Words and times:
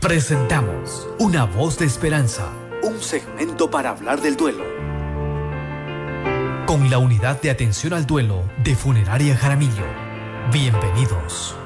Presentamos 0.00 1.08
Una 1.18 1.44
voz 1.44 1.78
de 1.78 1.86
esperanza, 1.86 2.52
un 2.82 3.00
segmento 3.00 3.70
para 3.70 3.90
hablar 3.90 4.20
del 4.20 4.36
duelo. 4.36 4.62
Con 6.66 6.90
la 6.90 6.98
unidad 6.98 7.40
de 7.40 7.50
atención 7.50 7.92
al 7.92 8.06
duelo 8.06 8.44
de 8.62 8.76
Funeraria 8.76 9.34
Jaramillo. 9.34 9.84
Bienvenidos. 10.52 11.56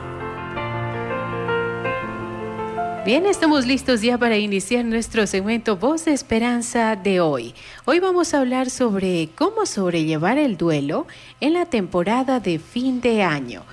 Bien, 3.04 3.26
estamos 3.26 3.66
listos 3.66 4.00
ya 4.00 4.16
para 4.16 4.38
iniciar 4.38 4.84
nuestro 4.84 5.26
segmento 5.26 5.76
Voz 5.76 6.04
de 6.04 6.12
Esperanza 6.12 6.96
de 6.96 7.20
hoy. 7.20 7.54
Hoy 7.84 7.98
vamos 7.98 8.32
a 8.32 8.38
hablar 8.38 8.70
sobre 8.70 9.28
cómo 9.34 9.66
sobrellevar 9.66 10.38
el 10.38 10.56
duelo 10.56 11.06
en 11.40 11.54
la 11.54 11.66
temporada 11.66 12.40
de 12.40 12.58
fin 12.58 13.00
de 13.00 13.22
año. 13.22 13.64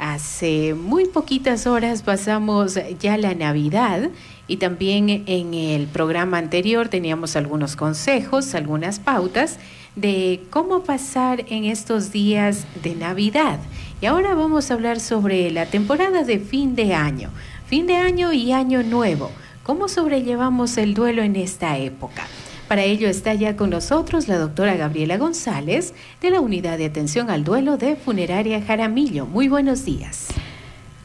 Hace 0.00 0.72
muy 0.72 1.04
poquitas 1.04 1.66
horas 1.66 2.02
pasamos 2.02 2.78
ya 2.98 3.18
la 3.18 3.34
Navidad 3.34 4.08
y 4.48 4.56
también 4.56 5.24
en 5.26 5.52
el 5.52 5.88
programa 5.88 6.38
anterior 6.38 6.88
teníamos 6.88 7.36
algunos 7.36 7.76
consejos, 7.76 8.54
algunas 8.54 8.98
pautas 8.98 9.58
de 9.96 10.40
cómo 10.48 10.84
pasar 10.84 11.44
en 11.48 11.64
estos 11.64 12.12
días 12.12 12.64
de 12.82 12.94
Navidad. 12.94 13.58
Y 14.00 14.06
ahora 14.06 14.34
vamos 14.34 14.70
a 14.70 14.74
hablar 14.74 15.00
sobre 15.00 15.50
la 15.50 15.66
temporada 15.66 16.24
de 16.24 16.38
fin 16.38 16.74
de 16.74 16.94
año, 16.94 17.28
fin 17.66 17.86
de 17.86 17.96
año 17.96 18.32
y 18.32 18.52
año 18.52 18.82
nuevo. 18.82 19.30
¿Cómo 19.64 19.86
sobrellevamos 19.86 20.78
el 20.78 20.94
duelo 20.94 21.22
en 21.22 21.36
esta 21.36 21.76
época? 21.76 22.26
Para 22.70 22.84
ello 22.84 23.08
está 23.08 23.34
ya 23.34 23.56
con 23.56 23.70
nosotros 23.70 24.28
la 24.28 24.38
doctora 24.38 24.76
Gabriela 24.76 25.18
González 25.18 25.92
de 26.20 26.30
la 26.30 26.40
Unidad 26.40 26.78
de 26.78 26.84
Atención 26.84 27.28
al 27.28 27.42
Duelo 27.42 27.76
de 27.78 27.96
Funeraria 27.96 28.62
Jaramillo. 28.62 29.26
Muy 29.26 29.48
buenos 29.48 29.84
días. 29.84 30.28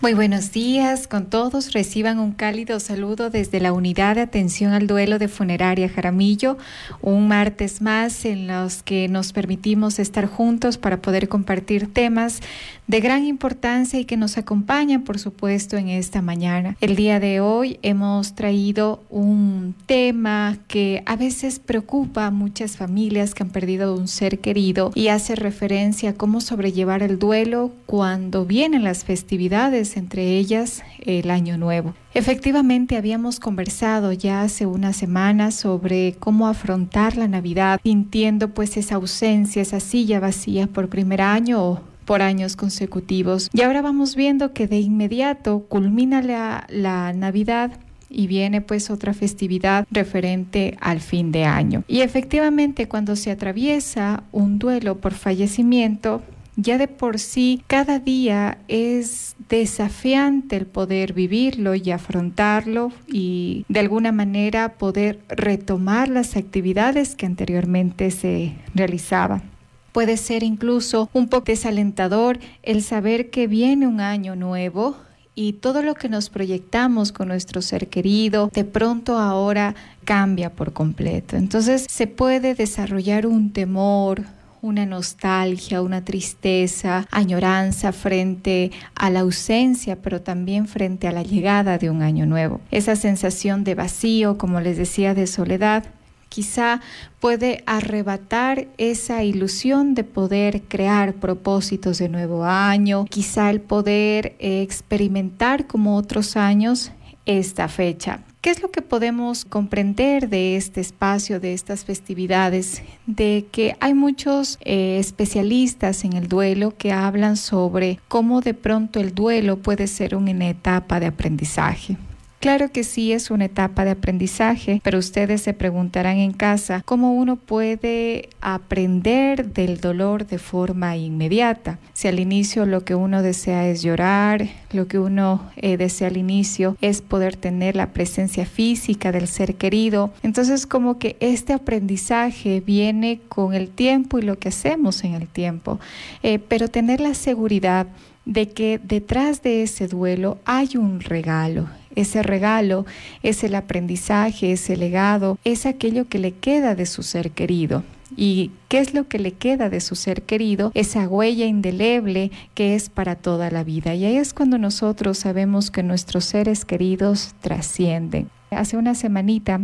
Muy 0.05 0.13
buenos 0.13 0.51
días 0.51 1.07
con 1.07 1.25
todos. 1.31 1.73
Reciban 1.73 2.19
un 2.19 2.31
cálido 2.31 2.79
saludo 2.79 3.31
desde 3.31 3.59
la 3.59 3.73
Unidad 3.73 4.13
de 4.13 4.21
Atención 4.21 4.71
al 4.71 4.85
Duelo 4.85 5.17
de 5.17 5.27
Funeraria 5.27 5.89
Jaramillo. 5.89 6.59
Un 7.01 7.27
martes 7.27 7.81
más 7.81 8.23
en 8.25 8.45
los 8.45 8.83
que 8.83 9.07
nos 9.07 9.33
permitimos 9.33 9.97
estar 9.97 10.27
juntos 10.27 10.77
para 10.77 11.01
poder 11.01 11.27
compartir 11.27 11.91
temas 11.91 12.41
de 12.85 12.99
gran 12.99 13.25
importancia 13.25 13.99
y 13.99 14.05
que 14.05 14.15
nos 14.15 14.37
acompañan, 14.37 15.03
por 15.03 15.17
supuesto, 15.17 15.75
en 15.75 15.89
esta 15.89 16.21
mañana. 16.21 16.77
El 16.81 16.95
día 16.95 17.19
de 17.19 17.39
hoy 17.39 17.79
hemos 17.81 18.35
traído 18.35 19.01
un 19.09 19.73
tema 19.87 20.59
que 20.67 21.01
a 21.07 21.15
veces 21.15 21.57
preocupa 21.57 22.27
a 22.27 22.31
muchas 22.31 22.77
familias 22.77 23.33
que 23.33 23.41
han 23.41 23.49
perdido 23.49 23.95
un 23.95 24.07
ser 24.07 24.37
querido 24.37 24.91
y 24.93 25.07
hace 25.07 25.33
referencia 25.35 26.11
a 26.11 26.13
cómo 26.13 26.41
sobrellevar 26.41 27.01
el 27.01 27.17
duelo 27.17 27.71
cuando 27.87 28.45
vienen 28.45 28.83
las 28.83 29.03
festividades, 29.03 29.94
entre 29.95 30.37
ellas 30.37 30.83
el 30.99 31.29
Año 31.31 31.57
Nuevo. 31.57 31.93
Efectivamente, 32.13 32.97
habíamos 32.97 33.39
conversado 33.39 34.13
ya 34.13 34.41
hace 34.41 34.65
unas 34.65 34.95
semanas 34.95 35.55
sobre 35.55 36.15
cómo 36.19 36.47
afrontar 36.47 37.17
la 37.17 37.27
Navidad, 37.27 37.79
sintiendo 37.83 38.49
pues 38.49 38.77
esa 38.77 38.95
ausencia, 38.95 39.61
esa 39.61 39.79
silla 39.79 40.19
vacía 40.19 40.67
por 40.67 40.89
primer 40.89 41.21
año 41.21 41.81
por 42.05 42.21
años 42.21 42.55
consecutivos. 42.55 43.49
Y 43.51 43.63
ahora 43.63 43.81
vamos 43.81 44.15
viendo 44.15 44.53
que 44.53 44.67
de 44.67 44.79
inmediato 44.79 45.65
culmina 45.67 46.21
la 46.21 47.13
Navidad 47.13 47.71
y 48.09 48.27
viene 48.27 48.61
pues 48.61 48.89
otra 48.89 49.13
festividad 49.13 49.85
referente 49.91 50.77
al 50.79 51.01
fin 51.01 51.31
de 51.31 51.45
año. 51.45 51.83
Y 51.87 52.01
efectivamente 52.01 52.87
cuando 52.87 53.15
se 53.15 53.31
atraviesa 53.31 54.23
un 54.31 54.59
duelo 54.59 54.97
por 54.97 55.13
fallecimiento, 55.13 56.21
ya 56.55 56.77
de 56.77 56.87
por 56.87 57.19
sí 57.19 57.63
cada 57.67 57.99
día 57.99 58.57
es 58.67 59.35
desafiante 59.49 60.55
el 60.55 60.65
poder 60.65 61.13
vivirlo 61.13 61.75
y 61.75 61.91
afrontarlo 61.91 62.91
y 63.07 63.65
de 63.67 63.79
alguna 63.79 64.11
manera 64.11 64.73
poder 64.73 65.19
retomar 65.27 66.09
las 66.09 66.35
actividades 66.35 67.15
que 67.15 67.25
anteriormente 67.25 68.11
se 68.11 68.53
realizaban. 68.73 69.43
Puede 69.91 70.17
ser 70.17 70.43
incluso 70.43 71.09
un 71.13 71.29
poco 71.29 71.45
desalentador 71.45 72.39
el 72.63 72.83
saber 72.83 73.29
que 73.29 73.47
viene 73.47 73.87
un 73.87 74.01
año 74.01 74.35
nuevo 74.35 74.97
y 75.35 75.53
todo 75.53 75.81
lo 75.81 75.95
que 75.95 76.09
nos 76.09 76.29
proyectamos 76.29 77.11
con 77.11 77.27
nuestro 77.27 77.61
ser 77.61 77.87
querido, 77.87 78.49
de 78.53 78.63
pronto 78.63 79.17
ahora 79.17 79.75
cambia 80.05 80.49
por 80.49 80.73
completo. 80.73 81.35
Entonces 81.35 81.85
se 81.89 82.07
puede 82.07 82.55
desarrollar 82.55 83.27
un 83.27 83.51
temor, 83.51 84.23
una 84.65 84.85
nostalgia, 84.85 85.81
una 85.81 86.03
tristeza, 86.03 87.07
añoranza 87.11 87.91
frente 87.91 88.71
a 88.95 89.09
la 89.09 89.19
ausencia, 89.19 90.01
pero 90.01 90.21
también 90.21 90.67
frente 90.67 91.07
a 91.07 91.11
la 91.11 91.21
llegada 91.21 91.77
de 91.77 91.89
un 91.89 92.01
año 92.01 92.25
nuevo. 92.25 92.59
Esa 92.71 92.95
sensación 92.95 93.63
de 93.63 93.75
vacío, 93.75 94.37
como 94.37 94.59
les 94.61 94.77
decía, 94.77 95.13
de 95.13 95.27
soledad, 95.27 95.85
quizá 96.29 96.81
puede 97.19 97.63
arrebatar 97.67 98.67
esa 98.77 99.23
ilusión 99.23 99.93
de 99.93 100.03
poder 100.03 100.63
crear 100.63 101.13
propósitos 101.13 101.99
de 101.99 102.09
nuevo 102.09 102.43
año, 102.43 103.05
quizá 103.05 103.51
el 103.51 103.61
poder 103.61 104.35
eh, 104.39 104.61
experimentar 104.61 105.67
como 105.67 105.95
otros 105.95 106.35
años 106.35 106.91
esta 107.25 107.67
fecha. 107.67 108.19
¿Qué 108.45 108.51
es 108.51 108.61
lo 108.61 108.69
que 108.69 108.83
podemos 108.83 109.43
comprender 109.43 110.29
de 110.29 110.55
este 110.55 110.79
espacio, 110.79 111.39
de 111.39 111.55
estas 111.55 111.83
festividades? 111.83 112.83
De 113.07 113.47
que 113.51 113.75
hay 113.79 113.95
muchos 113.95 114.59
eh, 114.61 114.99
especialistas 114.99 116.03
en 116.05 116.13
el 116.13 116.27
duelo 116.27 116.71
que 116.77 116.91
hablan 116.91 117.37
sobre 117.37 117.99
cómo 118.07 118.41
de 118.41 118.53
pronto 118.53 118.99
el 118.99 119.15
duelo 119.15 119.57
puede 119.57 119.87
ser 119.87 120.15
una 120.15 120.47
etapa 120.47 120.99
de 120.99 121.07
aprendizaje. 121.07 121.97
Claro 122.45 122.71
que 122.71 122.83
sí 122.83 123.11
es 123.11 123.31
una 123.31 123.45
etapa 123.45 123.85
de 123.85 123.89
aprendizaje, 123.89 124.79
pero 124.83 124.99
ustedes 124.99 125.41
se 125.41 125.55
preguntarán 125.55 126.17
en 126.17 126.31
casa 126.31 126.83
cómo 126.85 127.11
uno 127.11 127.37
puede 127.37 128.29
aprender 128.39 129.51
del 129.51 129.81
dolor 129.81 130.27
de 130.27 130.37
forma 130.37 130.95
inmediata. 130.95 131.79
Si 131.93 132.07
al 132.07 132.19
inicio 132.19 132.67
lo 132.67 132.85
que 132.85 132.93
uno 132.93 133.23
desea 133.23 133.67
es 133.67 133.81
llorar, 133.81 134.47
lo 134.71 134.87
que 134.87 134.99
uno 134.99 135.41
eh, 135.55 135.75
desea 135.77 136.09
al 136.09 136.17
inicio 136.17 136.77
es 136.81 137.01
poder 137.01 137.35
tener 137.35 137.75
la 137.75 137.93
presencia 137.93 138.45
física 138.45 139.11
del 139.11 139.27
ser 139.27 139.55
querido, 139.55 140.13
entonces 140.21 140.67
como 140.67 140.99
que 140.99 141.17
este 141.21 141.51
aprendizaje 141.51 142.61
viene 142.63 143.21
con 143.27 143.55
el 143.55 143.69
tiempo 143.69 144.19
y 144.19 144.21
lo 144.21 144.37
que 144.37 144.49
hacemos 144.49 145.03
en 145.03 145.15
el 145.15 145.27
tiempo, 145.27 145.79
eh, 146.21 146.37
pero 146.37 146.67
tener 146.67 146.99
la 146.99 147.15
seguridad 147.15 147.87
de 148.25 148.49
que 148.49 148.79
detrás 148.83 149.41
de 149.41 149.63
ese 149.63 149.87
duelo 149.87 150.37
hay 150.45 150.77
un 150.77 150.99
regalo 150.99 151.67
ese 151.95 152.23
regalo 152.23 152.85
es 153.23 153.43
el 153.43 153.55
aprendizaje, 153.55 154.51
ese 154.51 154.77
legado, 154.77 155.37
es 155.43 155.65
aquello 155.65 156.07
que 156.07 156.19
le 156.19 156.31
queda 156.31 156.75
de 156.75 156.85
su 156.85 157.03
ser 157.03 157.31
querido. 157.31 157.83
¿Y 158.15 158.51
qué 158.69 158.79
es 158.79 158.93
lo 158.93 159.07
que 159.07 159.19
le 159.19 159.33
queda 159.33 159.69
de 159.69 159.81
su 159.81 159.95
ser 159.95 160.23
querido? 160.23 160.71
Esa 160.73 161.07
huella 161.07 161.45
indeleble 161.45 162.31
que 162.53 162.75
es 162.75 162.89
para 162.89 163.15
toda 163.15 163.49
la 163.51 163.63
vida. 163.63 163.95
Y 163.95 164.05
ahí 164.05 164.17
es 164.17 164.33
cuando 164.33 164.57
nosotros 164.57 165.17
sabemos 165.17 165.71
que 165.71 165.83
nuestros 165.83 166.25
seres 166.25 166.65
queridos 166.65 167.33
trascienden. 167.41 168.29
Hace 168.51 168.77
una 168.77 168.95
semanita 168.95 169.59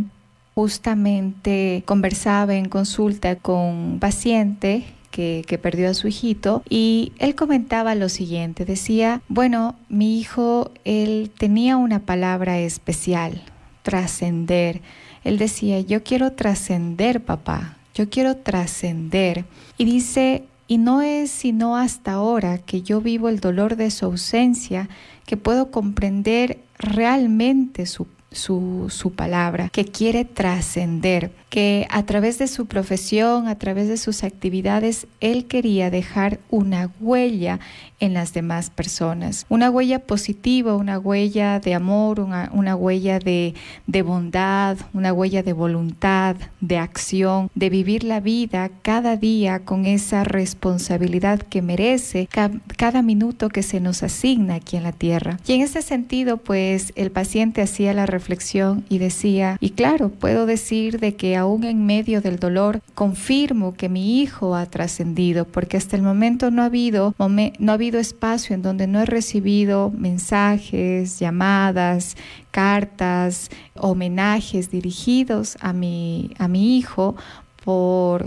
justamente 0.56 1.84
conversaba 1.86 2.56
en 2.56 2.68
consulta 2.68 3.36
con 3.36 3.60
un 3.60 4.00
paciente 4.00 4.86
que, 5.12 5.60
perdió 5.62 5.90
a 5.90 5.94
su 5.94 6.08
hijito 6.08 6.64
y 6.70 7.12
él 7.20 7.36
comentaba 7.36 7.94
lo 7.96 8.10
siguiente, 8.10 8.66
decía, 8.66 9.22
bueno, 9.28 9.76
mi 9.90 10.20
hijo, 10.20 10.72
él 10.86 11.32
tenía 11.38 11.78
una 11.78 12.00
palabra 12.00 12.60
especial, 12.60 13.44
trascender. 13.84 14.82
Él 15.24 15.38
decía, 15.38 15.80
yo 15.82 16.04
quiero 16.04 16.32
trascender, 16.32 17.24
papá, 17.24 17.78
yo 17.94 18.10
quiero 18.10 18.38
trascender. 18.38 19.46
Y 19.78 19.86
dice, 19.86 20.46
y 20.68 20.78
no 20.78 21.02
es 21.02 21.30
sino 21.30 21.76
hasta 21.76 22.14
ahora 22.14 22.58
que 22.58 22.82
yo 22.82 23.02
vivo 23.02 23.30
el 23.30 23.40
dolor 23.40 23.76
de 23.76 23.92
su 23.92 24.06
ausencia 24.06 24.90
que 25.26 25.38
puedo 25.38 25.70
comprender 25.70 26.60
realmente 26.78 27.86
su 27.86 28.08
su, 28.32 28.88
su 28.90 29.12
palabra, 29.12 29.70
que 29.70 29.86
quiere 29.86 30.26
trascender, 30.26 31.32
que 31.50 31.86
a 31.90 32.04
través 32.04 32.40
de 32.40 32.48
su 32.48 32.66
profesión, 32.66 33.48
a 33.48 33.58
través 33.58 33.90
de 33.90 33.98
sus 33.98 34.24
actividades, 34.24 35.08
él 35.20 35.46
quería 35.48 35.90
dejar 35.90 36.40
una 36.50 36.90
huella 37.02 37.60
en 38.00 38.14
las 38.14 38.34
demás 38.34 38.70
personas, 38.70 39.46
una 39.50 39.70
huella 39.70 40.00
positiva, 40.00 40.76
una 40.76 40.98
huella 40.98 41.60
de 41.60 41.74
amor, 41.74 42.20
una, 42.20 42.50
una 42.54 42.76
huella 42.76 43.20
de, 43.20 43.54
de 43.86 44.02
bondad, 44.02 44.78
una 44.94 45.14
huella 45.14 45.44
de 45.44 45.54
voluntad, 45.54 46.36
de 46.62 46.78
acción, 46.78 47.50
de 47.54 47.70
vivir 47.70 48.04
la 48.04 48.20
vida 48.20 48.72
cada 48.82 49.18
día 49.18 49.60
con 49.66 49.86
esa 49.86 50.24
responsabilidad 50.24 51.42
que 51.42 51.62
merece 51.62 52.28
cada 52.78 53.02
minuto 53.02 53.50
que 53.50 53.62
se 53.62 53.80
nos 53.80 54.04
asigna 54.04 54.56
aquí 54.56 54.78
en 54.78 54.84
la 54.84 54.94
tierra. 54.94 55.38
Y 55.46 55.54
en 55.54 55.62
ese 55.62 55.82
sentido, 55.82 56.38
pues 56.38 56.94
el 56.96 57.12
paciente 57.12 57.62
hacía 57.62 57.94
la 57.94 58.06
y 58.90 58.98
decía, 58.98 59.58
y 59.60 59.72
claro, 59.72 60.10
puedo 60.10 60.46
decir 60.46 61.00
de 61.00 61.16
que 61.16 61.36
aún 61.36 61.64
en 61.64 61.86
medio 61.86 62.22
del 62.22 62.40
dolor 62.40 62.82
confirmo 62.94 63.74
que 63.74 63.90
mi 63.90 64.22
hijo 64.22 64.56
ha 64.56 64.66
trascendido, 64.66 65.46
porque 65.46 65.78
hasta 65.78 65.96
el 65.96 66.02
momento 66.02 66.52
no 66.52 66.62
ha 66.62 66.66
habido 66.66 67.14
no 67.18 67.72
ha 67.72 67.76
habido 67.76 68.00
espacio 68.00 68.56
en 68.56 68.62
donde 68.62 68.88
no 68.88 69.02
he 69.02 69.06
recibido 69.06 69.92
mensajes, 69.96 71.20
llamadas, 71.20 72.16
cartas, 72.52 73.50
homenajes 73.76 74.70
dirigidos 74.72 75.58
a 75.62 75.74
mi 75.74 76.32
a 76.38 76.48
mi 76.48 76.78
hijo 76.78 77.16
por 77.64 78.26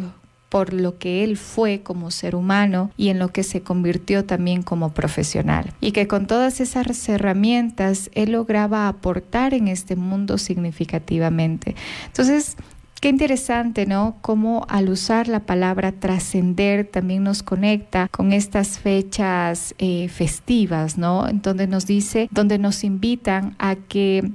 por 0.55 0.73
lo 0.73 0.99
que 0.99 1.25
él 1.25 1.37
fue 1.37 1.83
como 1.83 2.13
ser 2.13 2.37
humano 2.37 2.93
y 2.97 3.09
en 3.09 3.19
lo 3.19 3.33
que 3.33 3.43
se 3.43 3.63
convirtió 3.63 4.25
también 4.25 4.63
como 4.63 4.95
profesional. 4.95 5.73
Y 5.81 5.91
que 5.91 6.07
con 6.07 6.29
todas 6.29 6.61
esas 6.61 7.09
herramientas 7.09 8.09
él 8.15 8.31
lograba 8.31 8.87
aportar 8.87 9.53
en 9.53 9.67
este 9.67 9.97
mundo 9.97 10.39
significativamente. 10.39 11.75
Entonces, 12.07 12.57
Qué 13.01 13.11
interesante, 13.11 13.85
¿no? 13.85 14.17
Cómo 14.23 14.65
al 14.71 14.89
usar 14.89 15.29
la 15.29 15.41
palabra 15.41 15.93
trascender 15.93 16.87
también 16.87 17.23
nos 17.23 17.43
conecta 17.43 18.09
con 18.09 18.33
estas 18.33 18.79
fechas 18.79 19.75
eh, 19.77 20.09
festivas, 20.09 20.97
¿no? 20.97 21.27
Donde 21.31 21.67
nos 21.67 21.85
dice, 21.85 22.29
donde 22.31 22.57
nos 22.59 22.83
invitan 22.83 23.57
a 23.59 23.75
que 23.75 24.31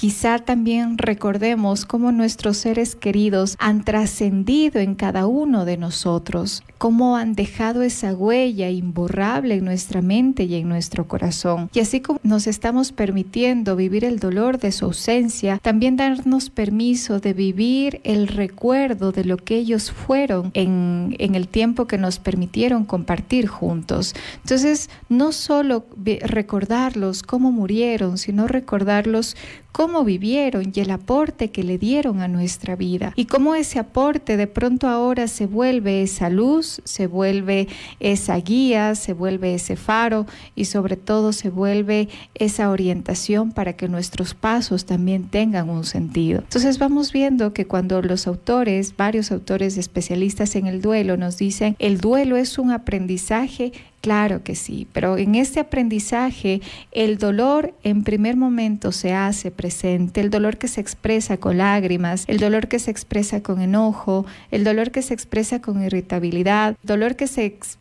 Quizá 0.00 0.38
también 0.38 0.96
recordemos 0.96 1.84
cómo 1.84 2.10
nuestros 2.10 2.56
seres 2.56 2.94
queridos 2.94 3.56
han 3.58 3.84
trascendido 3.84 4.80
en 4.80 4.94
cada 4.94 5.26
uno 5.26 5.66
de 5.66 5.76
nosotros, 5.76 6.62
cómo 6.78 7.18
han 7.18 7.34
dejado 7.34 7.82
esa 7.82 8.14
huella 8.14 8.70
imborrable 8.70 9.56
en 9.56 9.66
nuestra 9.66 10.00
mente 10.00 10.44
y 10.44 10.54
en 10.54 10.70
nuestro 10.70 11.06
corazón. 11.06 11.68
Y 11.74 11.80
así 11.80 12.00
como 12.00 12.18
nos 12.22 12.46
estamos 12.46 12.92
permitiendo 12.92 13.76
vivir 13.76 14.06
el 14.06 14.20
dolor 14.20 14.58
de 14.58 14.72
su 14.72 14.86
ausencia, 14.86 15.58
también 15.58 15.98
darnos 15.98 16.48
permiso 16.48 17.20
de 17.20 17.34
vivir 17.34 18.00
el 18.02 18.26
recuerdo 18.26 19.12
de 19.12 19.26
lo 19.26 19.36
que 19.36 19.56
ellos 19.56 19.92
fueron 19.92 20.50
en, 20.54 21.14
en 21.18 21.34
el 21.34 21.46
tiempo 21.46 21.86
que 21.86 21.98
nos 21.98 22.18
permitieron 22.18 22.86
compartir 22.86 23.48
juntos. 23.48 24.14
Entonces, 24.44 24.88
no 25.10 25.32
solo 25.32 25.84
recordarlos 26.22 27.22
cómo 27.22 27.52
murieron, 27.52 28.16
sino 28.16 28.48
recordarlos 28.48 29.36
cómo 29.72 30.04
vivieron 30.04 30.72
y 30.74 30.80
el 30.80 30.90
aporte 30.90 31.50
que 31.50 31.62
le 31.62 31.78
dieron 31.78 32.20
a 32.20 32.28
nuestra 32.28 32.76
vida 32.76 33.12
y 33.16 33.26
cómo 33.26 33.54
ese 33.54 33.78
aporte 33.78 34.36
de 34.36 34.46
pronto 34.46 34.88
ahora 34.88 35.28
se 35.28 35.46
vuelve 35.46 36.02
esa 36.02 36.30
luz, 36.30 36.80
se 36.84 37.06
vuelve 37.06 37.68
esa 38.00 38.36
guía, 38.36 38.94
se 38.94 39.12
vuelve 39.12 39.54
ese 39.54 39.76
faro 39.76 40.26
y 40.54 40.66
sobre 40.66 40.96
todo 40.96 41.32
se 41.32 41.50
vuelve 41.50 42.08
esa 42.34 42.70
orientación 42.70 43.52
para 43.52 43.74
que 43.74 43.88
nuestros 43.88 44.34
pasos 44.34 44.84
también 44.84 45.28
tengan 45.28 45.68
un 45.68 45.84
sentido. 45.84 46.40
Entonces 46.40 46.78
vamos 46.78 47.12
viendo 47.12 47.52
que 47.52 47.66
cuando 47.66 48.02
los 48.02 48.26
autores, 48.26 48.94
varios 48.96 49.32
autores 49.32 49.76
especialistas 49.76 50.56
en 50.56 50.66
el 50.66 50.80
duelo 50.80 51.16
nos 51.16 51.38
dicen 51.38 51.76
el 51.78 51.98
duelo 51.98 52.36
es 52.36 52.58
un 52.58 52.70
aprendizaje 52.70 53.72
Claro 54.00 54.42
que 54.42 54.54
sí, 54.54 54.86
pero 54.94 55.18
en 55.18 55.34
este 55.34 55.60
aprendizaje 55.60 56.62
el 56.90 57.18
dolor 57.18 57.74
en 57.82 58.02
primer 58.02 58.34
momento 58.34 58.92
se 58.92 59.12
hace 59.12 59.50
presente, 59.50 60.22
el 60.22 60.30
dolor 60.30 60.56
que 60.56 60.68
se 60.68 60.80
expresa 60.80 61.36
con 61.36 61.58
lágrimas, 61.58 62.24
el 62.26 62.38
dolor 62.38 62.68
que 62.68 62.78
se 62.78 62.90
expresa 62.90 63.42
con 63.42 63.60
enojo, 63.60 64.24
el 64.50 64.64
dolor 64.64 64.90
que 64.90 65.02
se 65.02 65.12
expresa 65.12 65.60
con 65.60 65.82
irritabilidad, 65.82 66.76
dolor 66.82 67.14
que 67.16 67.26
se 67.26 67.44
expresa 67.44 67.79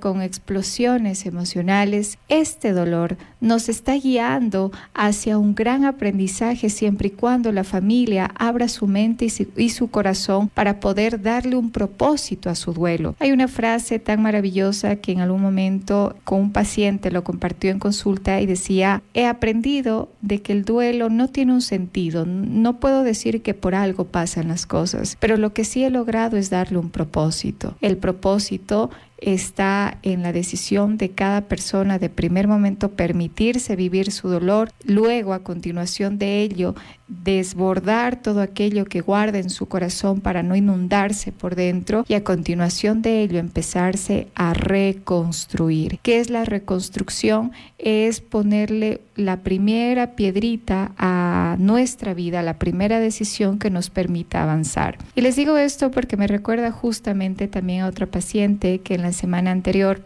con 0.00 0.20
explosiones 0.20 1.24
emocionales, 1.24 2.18
este 2.28 2.72
dolor 2.72 3.16
nos 3.40 3.70
está 3.70 3.94
guiando 3.94 4.70
hacia 4.92 5.38
un 5.38 5.54
gran 5.54 5.86
aprendizaje 5.86 6.68
siempre 6.68 7.08
y 7.08 7.12
cuando 7.12 7.50
la 7.52 7.64
familia 7.64 8.30
abra 8.34 8.68
su 8.68 8.86
mente 8.86 9.28
y 9.56 9.70
su, 9.70 9.88
corazón 9.88 10.50
para 10.50 10.78
poder 10.78 11.22
darle 11.22 11.56
un 11.56 11.70
propósito 11.70 12.50
a 12.50 12.54
su 12.54 12.74
duelo. 12.74 13.14
Hay 13.18 13.32
una 13.32 13.48
frase 13.48 13.98
tan 13.98 14.20
maravillosa 14.20 14.96
que 14.96 15.12
en 15.12 15.20
algún 15.20 15.40
momento 15.40 16.16
con 16.24 16.40
un 16.40 16.52
paciente 16.52 17.10
lo 17.10 17.24
compartió 17.24 17.70
en 17.70 17.78
consulta 17.78 18.42
y 18.42 18.46
decía, 18.46 19.02
he 19.14 19.24
aprendido 19.24 20.10
de 20.20 20.42
que 20.42 20.52
el 20.52 20.66
duelo 20.66 21.08
no 21.08 21.28
tiene 21.28 21.54
un 21.54 21.62
sentido, 21.62 22.26
no 22.26 22.78
puedo 22.78 23.04
decir 23.04 23.40
que 23.40 23.54
por 23.54 23.74
algo 23.74 24.04
pasan 24.04 24.48
las 24.48 24.66
cosas, 24.66 25.16
pero 25.18 25.38
lo 25.38 25.54
que 25.54 25.64
sí 25.64 25.82
he 25.82 25.88
logrado 25.88 26.36
es 26.36 26.50
darle 26.50 26.76
un 26.76 26.90
propósito. 26.90 27.74
El 27.80 27.96
propósito 27.96 28.90
está 29.18 29.98
en 30.02 30.22
la 30.22 30.32
decisión 30.32 30.98
de 30.98 31.10
cada 31.10 31.42
persona 31.42 31.98
de 31.98 32.10
primer 32.10 32.48
momento 32.48 32.90
permitirse 32.92 33.76
vivir 33.76 34.12
su 34.12 34.28
dolor, 34.28 34.70
luego 34.84 35.32
a 35.32 35.42
continuación 35.42 36.18
de 36.18 36.42
ello 36.42 36.74
desbordar 37.08 38.20
todo 38.20 38.40
aquello 38.40 38.84
que 38.84 39.00
guarda 39.00 39.38
en 39.38 39.50
su 39.50 39.66
corazón 39.66 40.20
para 40.20 40.42
no 40.42 40.56
inundarse 40.56 41.32
por 41.32 41.54
dentro 41.54 42.04
y 42.08 42.14
a 42.14 42.24
continuación 42.24 43.02
de 43.02 43.22
ello 43.22 43.38
empezarse 43.38 44.26
a 44.34 44.54
reconstruir. 44.54 45.98
¿Qué 46.02 46.18
es 46.18 46.30
la 46.30 46.44
reconstrucción? 46.44 47.52
Es 47.78 48.20
ponerle 48.20 49.00
la 49.14 49.38
primera 49.38 50.16
piedrita 50.16 50.92
a 50.98 51.56
nuestra 51.58 52.12
vida, 52.12 52.42
la 52.42 52.58
primera 52.58 52.98
decisión 52.98 53.58
que 53.58 53.70
nos 53.70 53.88
permita 53.88 54.42
avanzar. 54.42 54.98
Y 55.14 55.20
les 55.20 55.36
digo 55.36 55.56
esto 55.56 55.90
porque 55.90 56.16
me 56.16 56.26
recuerda 56.26 56.70
justamente 56.70 57.48
también 57.48 57.82
a 57.82 57.86
otra 57.86 58.06
paciente 58.06 58.80
que 58.80 58.94
en 58.94 59.02
la 59.06 59.12
semana 59.12 59.50
anterior 59.50 60.04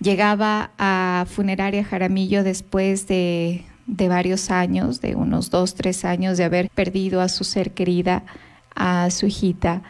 llegaba 0.00 0.70
a 0.78 1.26
funeraria 1.28 1.84
Jaramillo 1.84 2.44
después 2.44 3.06
de 3.08 3.64
de 3.86 4.08
varios 4.08 4.50
años, 4.50 5.00
de 5.00 5.14
unos 5.14 5.50
dos, 5.50 5.74
tres 5.74 6.04
años 6.04 6.38
de 6.38 6.44
haber 6.44 6.70
perdido 6.70 7.20
a 7.20 7.28
su 7.28 7.44
ser 7.44 7.72
querida, 7.72 8.24
a 8.74 9.10
su 9.10 9.26
hijita. 9.26 9.82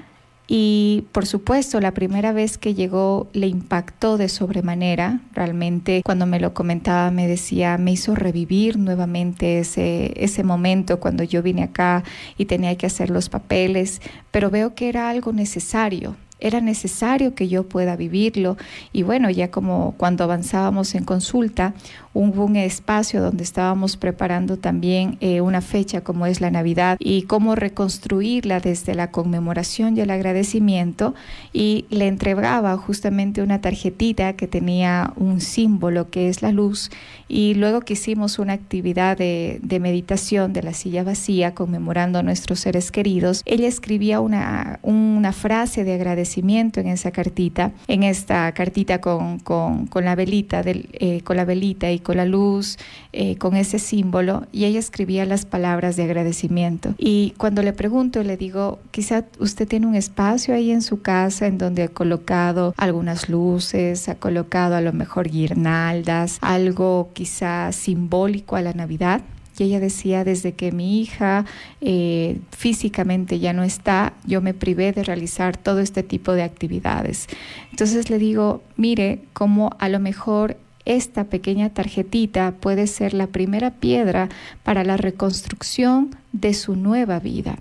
Y 0.47 1.07
por 1.13 1.25
supuesto, 1.25 1.81
la 1.81 1.93
primera 1.93 2.33
vez 2.33 2.59
que 2.59 2.75
llegó 2.75 3.29
le 3.33 3.47
impactó 3.47 4.19
de 4.19 4.29
sobremanera. 4.29 5.21
Realmente, 5.33 6.03
cuando 6.05 6.27
me 6.27 6.39
lo 6.39 6.53
comentaba, 6.53 7.11
me 7.11 7.27
decía, 7.27 7.79
me 7.79 7.93
hizo 7.93 8.15
revivir 8.15 8.79
nuevamente 8.79 9.61
ese, 9.61 10.13
ese 10.23 10.45
momento 10.45 11.01
cuando 11.01 11.23
yo 11.23 11.43
vine 11.43 11.63
acá 11.63 12.05
y 12.37 12.45
tenía 12.45 12.77
que 12.77 12.87
hacer 12.87 13.09
los 13.09 13.31
papeles, 13.31 14.03
pero 14.31 14.51
veo 14.51 14.75
que 14.75 14.91
era 14.91 15.09
algo 15.09 15.33
necesario 15.33 16.15
era 16.45 16.61
necesario 16.61 17.35
que 17.35 17.49
yo 17.49 17.67
pueda 17.67 17.97
vivirlo. 17.97 18.59
Y 18.93 19.03
bueno, 19.03 19.31
ya 19.31 19.51
como 19.51 19.95
cuando 19.97 20.25
avanzábamos 20.25 20.95
en 20.95 21.05
consulta, 21.05 21.73
hubo 22.13 22.45
un 22.45 22.57
espacio 22.57 23.23
donde 23.23 23.43
estábamos 23.43 23.97
preparando 23.97 24.59
también 24.59 25.17
eh, 25.21 25.41
una 25.41 25.63
fecha 25.63 26.03
como 26.03 26.27
es 26.27 26.43
la 26.43 26.51
Navidad 26.51 26.99
y 27.01 27.23
cómo 27.23 27.55
reconstruirla 27.55 28.61
desde 28.61 28.95
la 28.95 29.11
conmemoración 29.11 29.97
y 29.97 30.01
el 30.01 30.11
agradecimiento. 30.11 31.15
Y 31.55 31.87
le 31.89 32.09
entregaba 32.09 32.77
justamente 32.77 33.41
una 33.41 33.63
tarjetita 33.63 34.35
que 34.35 34.47
tenía 34.47 35.15
un 35.17 35.41
símbolo 35.41 36.11
que 36.11 36.29
es 36.29 36.43
la 36.43 36.53
luz. 36.53 36.91
Y 37.27 37.55
luego 37.55 37.81
que 37.81 37.95
hicimos 37.95 38.39
una 38.39 38.53
actividad 38.53 39.17
de, 39.17 39.61
de 39.63 39.81
meditación 39.81 40.53
de 40.53 40.63
la 40.63 40.75
silla 40.75 41.05
vacía 41.05 41.55
conmemorando 41.55 42.19
a 42.19 42.23
nuestros 42.23 42.61
seres 42.61 42.91
queridos, 42.91 43.43
ella 43.47 43.67
escribía 43.67 44.21
una, 44.21 44.79
una 44.83 45.33
frase 45.33 45.85
de 45.85 45.95
agradecimiento 45.95 46.34
en 46.39 46.89
esa 46.89 47.11
cartita, 47.11 47.73
en 47.89 48.03
esta 48.03 48.53
cartita 48.53 49.01
con, 49.01 49.39
con, 49.39 49.87
con 49.87 50.05
la 50.05 50.15
velita 50.15 50.63
del, 50.63 50.89
eh, 50.93 51.21
con 51.23 51.37
la 51.37 51.45
velita 51.45 51.91
y 51.91 51.99
con 51.99 52.17
la 52.17 52.25
luz, 52.25 52.77
eh, 53.13 53.37
con 53.37 53.57
ese 53.57 53.79
símbolo, 53.79 54.47
y 54.53 54.65
ella 54.65 54.79
escribía 54.79 55.25
las 55.27 55.47
palabras 55.47 55.97
de 55.97 56.05
agradecimiento. 56.05 56.95
Y 56.99 57.35
cuando 57.37 57.63
le 57.63 57.73
pregunto, 57.73 58.23
le 58.23 58.37
digo, 58.37 58.79
quizá 58.91 59.25
usted 59.39 59.69
tiene 59.69 59.87
un 59.87 59.95
espacio 59.95 60.55
ahí 60.55 60.71
en 60.71 60.83
su 60.83 61.03
casa 61.03 61.47
en 61.47 61.59
donde 61.59 61.85
ha 61.85 61.89
colocado 61.89 62.75
algunas 62.77 63.29
luces, 63.29 64.09
ha 64.09 64.17
colocado 64.17 64.77
a 64.77 64.81
lo 64.81 64.93
mejor 64.93 65.29
guirnaldas, 65.29 66.39
algo 66.41 67.11
quizá 67.13 67.73
simbólico 67.73 68.57
a 68.57 68.63
la 68.63 68.73
Navidad. 68.73 69.23
Y 69.59 69.65
ella 69.65 69.81
decía, 69.81 70.25
desde 70.25 70.53
que 70.53 70.73
mi 70.73 71.01
hija 71.01 71.45
eh, 71.81 72.41
físicamente 72.51 73.39
ya 73.39 73.53
no 73.53 73.63
está, 73.63 74.15
yo 74.27 74.41
me 74.41 74.55
privé 74.55 74.93
de 74.93 75.05
realizar 75.05 75.57
todo 75.57 75.81
este 75.81 76.03
tipo 76.03 76.33
de 76.33 76.43
actividades. 76.43 77.29
Entonces 77.71 78.11
le 78.11 78.19
digo, 78.19 78.63
mire, 78.77 79.21
como 79.33 79.71
a 79.79 79.89
lo 79.89 80.01
mejor 80.01 80.57
esta 80.85 81.25
pequeña 81.25 81.71
tarjetita 81.71 82.53
puede 82.61 82.87
ser 82.87 83.15
la 83.15 83.29
primera 83.29 83.71
piedra 83.71 84.29
para 84.63 84.85
la 84.85 84.97
reconstrucción 84.97 86.15
de 86.33 86.53
su 86.53 86.77
nueva 86.77 87.21
vida. 87.21 87.57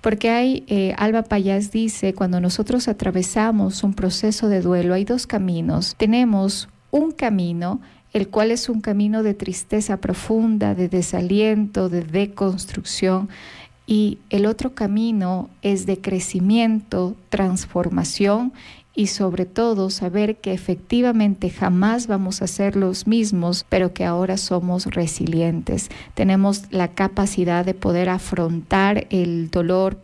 Porque 0.00 0.30
hay, 0.30 0.64
eh, 0.66 0.94
Alba 0.98 1.22
Payás 1.22 1.70
dice, 1.70 2.14
cuando 2.14 2.40
nosotros 2.40 2.88
atravesamos 2.88 3.84
un 3.84 3.94
proceso 3.94 4.48
de 4.48 4.60
duelo, 4.60 4.94
hay 4.94 5.04
dos 5.04 5.26
caminos. 5.26 5.94
Tenemos 5.96 6.68
un 6.90 7.12
camino 7.12 7.80
el 8.14 8.28
cual 8.28 8.50
es 8.50 8.70
un 8.70 8.80
camino 8.80 9.22
de 9.22 9.34
tristeza 9.34 9.98
profunda, 9.98 10.74
de 10.74 10.88
desaliento, 10.88 11.90
de 11.90 12.02
deconstrucción, 12.02 13.28
y 13.86 14.18
el 14.30 14.46
otro 14.46 14.74
camino 14.74 15.50
es 15.60 15.84
de 15.84 16.00
crecimiento, 16.00 17.16
transformación 17.28 18.54
y 18.96 19.08
sobre 19.08 19.44
todo 19.44 19.90
saber 19.90 20.36
que 20.36 20.52
efectivamente 20.52 21.50
jamás 21.50 22.06
vamos 22.06 22.42
a 22.42 22.46
ser 22.46 22.76
los 22.76 23.06
mismos, 23.06 23.66
pero 23.68 23.92
que 23.92 24.04
ahora 24.04 24.36
somos 24.36 24.86
resilientes. 24.86 25.90
Tenemos 26.14 26.62
la 26.70 26.88
capacidad 26.88 27.64
de 27.64 27.74
poder 27.74 28.08
afrontar 28.08 29.06
el 29.10 29.50
dolor, 29.50 29.96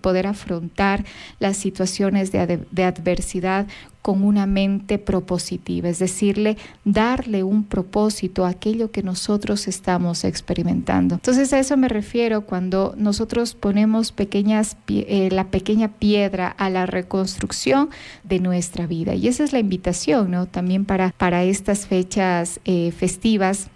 poder 0.00 0.26
afrontar 0.26 1.04
las 1.38 1.56
situaciones 1.56 2.32
de, 2.32 2.84
adversidad 2.84 3.68
con 4.04 4.22
una 4.22 4.44
mente 4.44 4.98
propositiva, 4.98 5.88
es 5.88 5.98
decirle, 5.98 6.58
darle 6.84 7.42
un 7.42 7.64
propósito 7.64 8.44
a 8.44 8.50
aquello 8.50 8.90
que 8.90 9.02
nosotros 9.02 9.66
estamos 9.66 10.24
experimentando. 10.24 11.14
Entonces 11.14 11.54
a 11.54 11.58
eso 11.58 11.78
me 11.78 11.88
refiero 11.88 12.42
cuando 12.42 12.92
nosotros 12.98 13.54
ponemos 13.54 14.12
eh, 14.18 15.30
la 15.32 15.44
pequeña 15.44 15.88
piedra 15.88 16.48
a 16.48 16.68
la 16.68 16.84
reconstrucción 16.84 17.88
de 18.24 18.40
nuestra 18.40 18.86
vida. 18.86 19.14
Y 19.14 19.26
esa 19.26 19.42
es 19.42 19.54
la 19.54 19.58
invitación, 19.58 20.32
¿no? 20.32 20.44
También 20.44 20.84
para, 20.84 21.14
para 21.16 21.44
estas 21.44 21.86
fechas 21.86 22.60
eh, 22.66 22.92
festivas 22.92 23.70